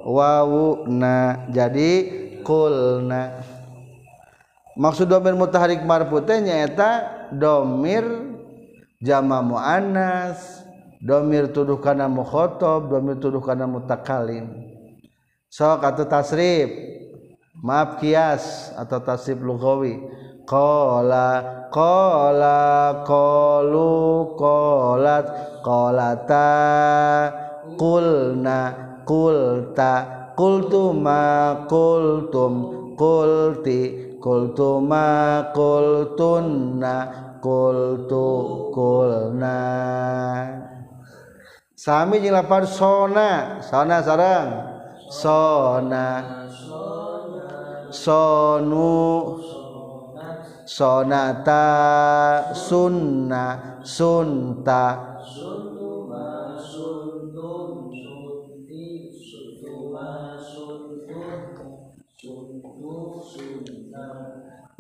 [0.07, 1.47] wau na.
[1.51, 1.91] Jadi
[2.43, 3.43] kulna.
[4.73, 8.03] Maksud domir mutaharik marfu teh nyaeta domir
[9.05, 10.65] jama muannas
[10.97, 14.49] domir tuduh kana mukhotob domir tuduh kana mutakalim
[15.53, 17.02] sok atau tasrif.
[17.63, 20.03] Maaf kias atau tasrif lugawi
[20.43, 21.31] qala
[21.71, 23.95] qala qalu
[24.35, 25.27] qalat
[25.63, 26.51] qalata
[27.79, 28.61] qulna
[29.07, 29.93] qulta
[30.35, 31.23] qultuma
[31.71, 32.53] qultum
[32.99, 33.81] qulti
[34.19, 35.07] qultuma
[35.55, 36.95] qultunna
[37.43, 38.27] qultu
[38.71, 39.59] qulna.
[41.75, 43.59] Sami jeung lapar sona.
[43.59, 44.49] Sona sarang
[45.11, 46.07] sona
[47.93, 49.39] sonu.
[50.67, 51.65] Sonata.
[52.57, 53.79] Sunna.
[53.85, 55.13] Sunta.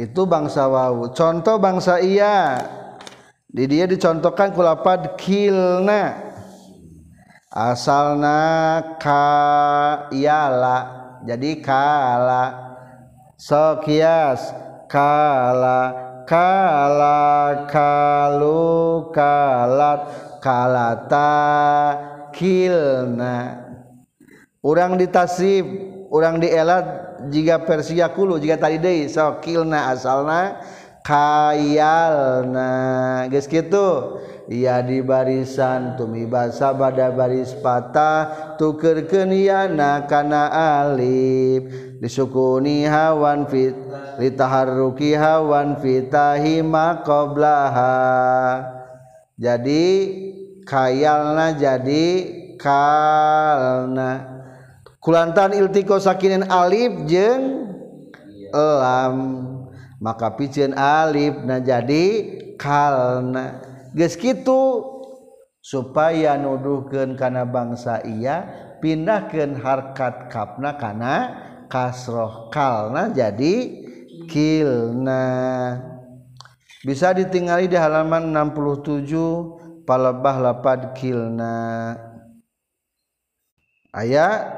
[0.00, 1.14] Itu bangsa wau.
[1.14, 2.58] Contoh bangsa iya
[3.46, 6.32] di dia dicontohkan kulapad kilna.
[7.52, 8.40] Asalna
[8.96, 10.78] kayala
[11.28, 12.71] jadi kala
[13.42, 14.54] sokias
[14.86, 15.90] kala
[16.30, 20.00] kala kalu kalat
[20.38, 21.34] kalata
[22.30, 23.58] kilna.
[24.62, 25.66] Orang ditasrif
[26.14, 26.86] orang dielat
[27.34, 30.62] jika Persia kulu jika tadi deh so kilna asalna
[31.02, 32.70] kayalna.
[33.26, 34.22] Geus kitu?
[34.46, 41.91] Ya di barisan tumibasa bada baris patah tukeurkeun yana kana alif.
[42.02, 43.78] disukuni hawan fit
[44.18, 47.94] litaharruki hawan fitahi ma qablaha
[49.38, 49.86] jadi
[50.66, 52.06] kayalna jadi
[52.58, 54.42] kalna
[54.98, 57.70] kulantan iltiko sakinin alif jeng
[58.50, 59.16] lam
[60.02, 62.06] maka piceun alif nah jadi
[62.58, 63.62] kalna
[63.94, 64.90] geus kitu?
[65.62, 68.50] Supaya nuduhkeun kana bangsa iya
[68.82, 71.14] pindahkeun harkat kapna kana
[71.72, 73.80] kasroh kalna jadi
[74.28, 75.24] kilna.
[76.84, 81.96] Bisa ditinggali di halaman 67 palebah lapad kilna.
[83.88, 84.52] Ayat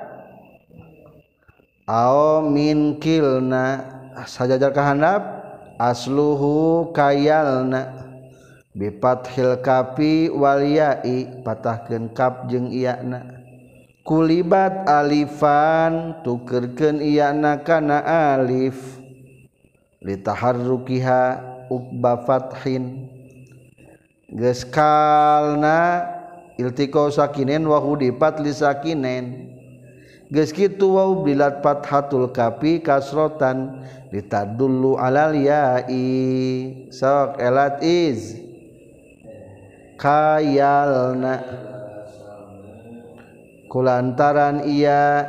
[1.86, 3.94] au min kilna.
[4.26, 5.22] Sajajar kahandap
[5.78, 8.02] asluhu kayalna.
[8.74, 13.43] Bipat Hkapi Walyai patahken kap jeng iyana
[14.04, 18.04] kulibat Alifan tukerken iyana kana
[18.36, 19.00] Alif.
[20.04, 21.40] Litaharrukiha
[21.72, 23.08] Ubafathin
[24.28, 26.04] geskalna
[26.60, 29.48] iltiko sakinen wahu dipat lisakinen.
[30.28, 33.80] Geskitu wa bilat fathatul kapi kasrotan
[34.12, 36.04] ditadullu alal ya'i.
[36.92, 38.36] Sok elat iz.
[39.96, 41.40] Kayalna
[43.74, 45.26] kulantaran ia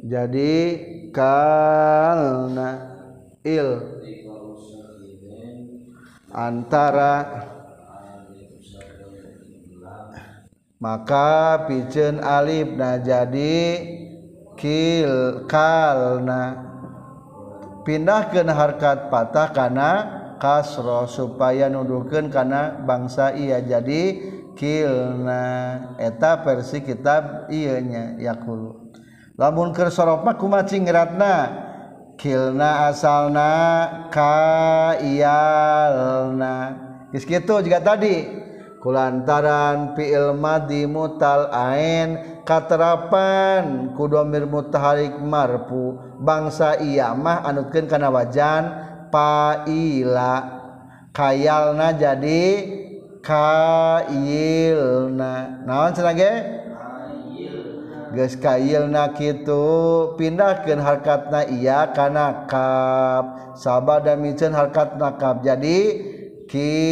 [0.00, 0.56] jadi
[1.12, 2.70] kalna
[3.44, 4.00] il.
[6.32, 7.44] Antara
[10.80, 12.72] maka pijen alif.
[12.72, 13.56] Nah jadi
[14.56, 16.73] kil kalna
[17.84, 19.90] pindahkan harkat patah karena
[20.40, 25.46] kasro supaya nuduhkan karena bangsa ia jadi kilna.
[26.00, 28.84] Eta versi kitab ianya yakulu
[29.38, 31.62] lamun keur sorofna kumaci ngeratna?
[32.14, 33.50] Kilna asalna
[34.14, 35.34] kaiyalna.
[37.10, 38.22] Geus kitu juga tadi.
[38.78, 42.33] Kulantaran fi'il madi mutal ain.
[42.44, 45.96] katerapan kudomir mutaharik marpu.
[46.20, 48.68] Bangsa iya mah anutkeun kana wajan
[49.08, 50.60] paila.
[51.10, 52.44] Kayalna jadi
[53.24, 55.34] kailna.
[55.64, 56.32] Naon cenah ge?
[58.14, 60.14] Geus kailna kitu.
[60.20, 65.78] Pindahkeun harkatna iya kana kap sabada miceun harkatna kap jadi
[66.46, 66.86] kilna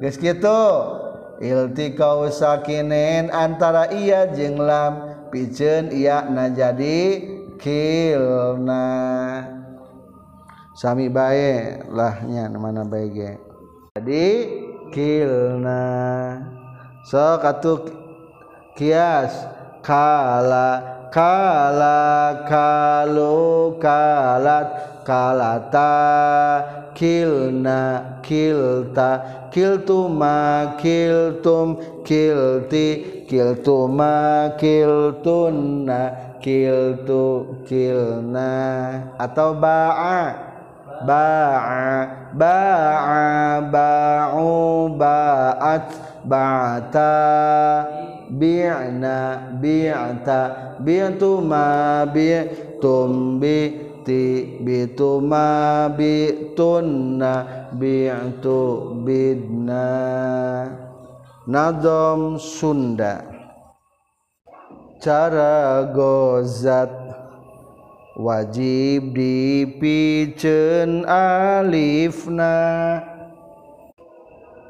[0.00, 1.01] geus kitu.
[1.42, 7.18] iltikau sakinen antara ia jenglam pijen ia na jadi
[7.58, 8.86] kilna.
[10.78, 13.10] Sami bae lahnya mana bae
[13.98, 14.26] jadi
[14.94, 15.82] kilna.
[17.02, 17.90] So katu
[18.78, 19.34] kias
[19.82, 24.68] kala kala kalu kalat
[25.04, 25.92] kalata
[26.96, 29.20] kilna kilta
[29.52, 32.88] kiltuma kiltum kilti
[33.28, 38.50] kiltuma kiltunna kiltu kilna.
[39.16, 40.20] Atau ba'a?
[41.06, 41.86] Ba'a.
[42.34, 43.22] Ba'a
[43.70, 45.88] ba'u ba'at
[46.26, 47.14] ba'ata.
[48.40, 49.16] Bi'na
[49.60, 50.40] bi'ta
[50.80, 51.64] bi'tuma
[52.14, 54.24] bi'tum bi'ti
[54.64, 55.46] bi'tuma
[55.98, 57.32] bi'tunna
[57.76, 58.60] bi'tu
[59.04, 59.86] bidna
[61.42, 63.26] Nadom Sunda.
[65.02, 66.94] Cara gozat
[68.14, 72.54] wajib dipicen alifna.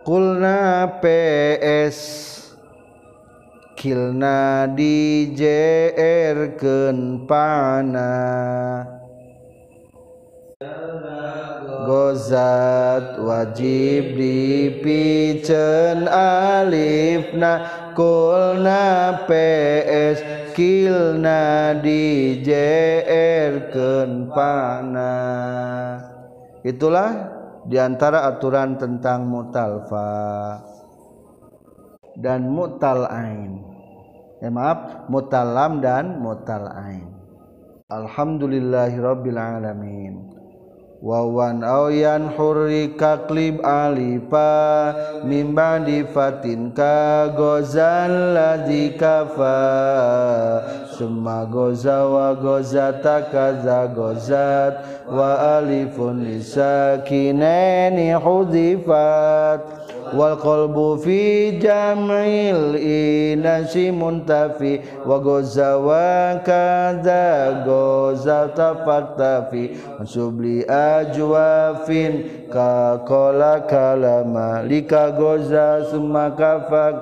[0.00, 2.41] Kulna PS
[3.82, 5.58] kilna dijerkeun
[7.26, 8.14] pana.
[11.82, 17.66] Gozat wajib dipicen alifna
[17.98, 20.22] kulna PS
[20.54, 22.70] kilna dijerkeun
[24.30, 25.10] pana.
[26.62, 27.10] Itulah
[27.66, 30.62] di antara aturan tentang mutalfa
[32.14, 33.71] dan mutal ain
[34.42, 37.22] ya maaf mutalam dan mutal ain
[37.92, 40.32] alhamdulillahirabbil alamin.
[41.02, 44.94] Wawan ayan hurrika klib alifa
[45.26, 49.58] mimba di fatin ka gozal ladzi kafa.
[50.94, 54.78] Summa goza wa gozata kaza gozat
[55.10, 59.81] wa alifun lisakinaini hudifat
[60.12, 69.72] wal qalbu fi jam'il inasi muntafi wa goza wa kadza goza tafaktafi
[70.04, 76.94] subli ajwafin ka qala kalama lika goza summa kafak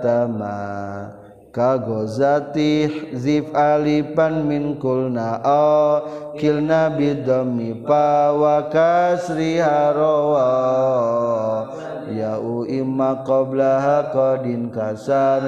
[0.00, 1.18] tama
[1.52, 2.86] kagozati
[3.18, 6.00] zif alifan min kulna a
[6.38, 9.58] kilna bidami pa wa kasri
[12.12, 15.42] ya u imma qablaha qadin kasar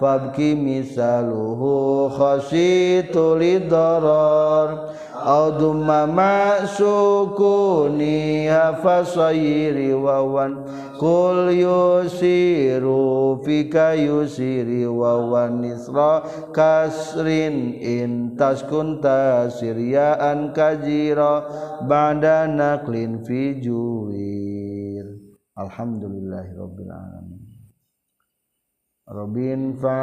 [0.00, 4.96] fabki misaluhu khasitu lidarar.
[5.26, 6.76] Au dumma ma'sukuni
[8.46, 10.62] hafasayiri wawan
[11.02, 16.22] kul yusiru fika yusiri wawan nisra
[16.54, 21.42] kasrin in taskun tasiryaan kajira
[21.88, 23.58] ba'da naklin fi
[25.56, 27.42] juwir alhamdulillahirabbil alamin
[29.08, 29.98] Robin fa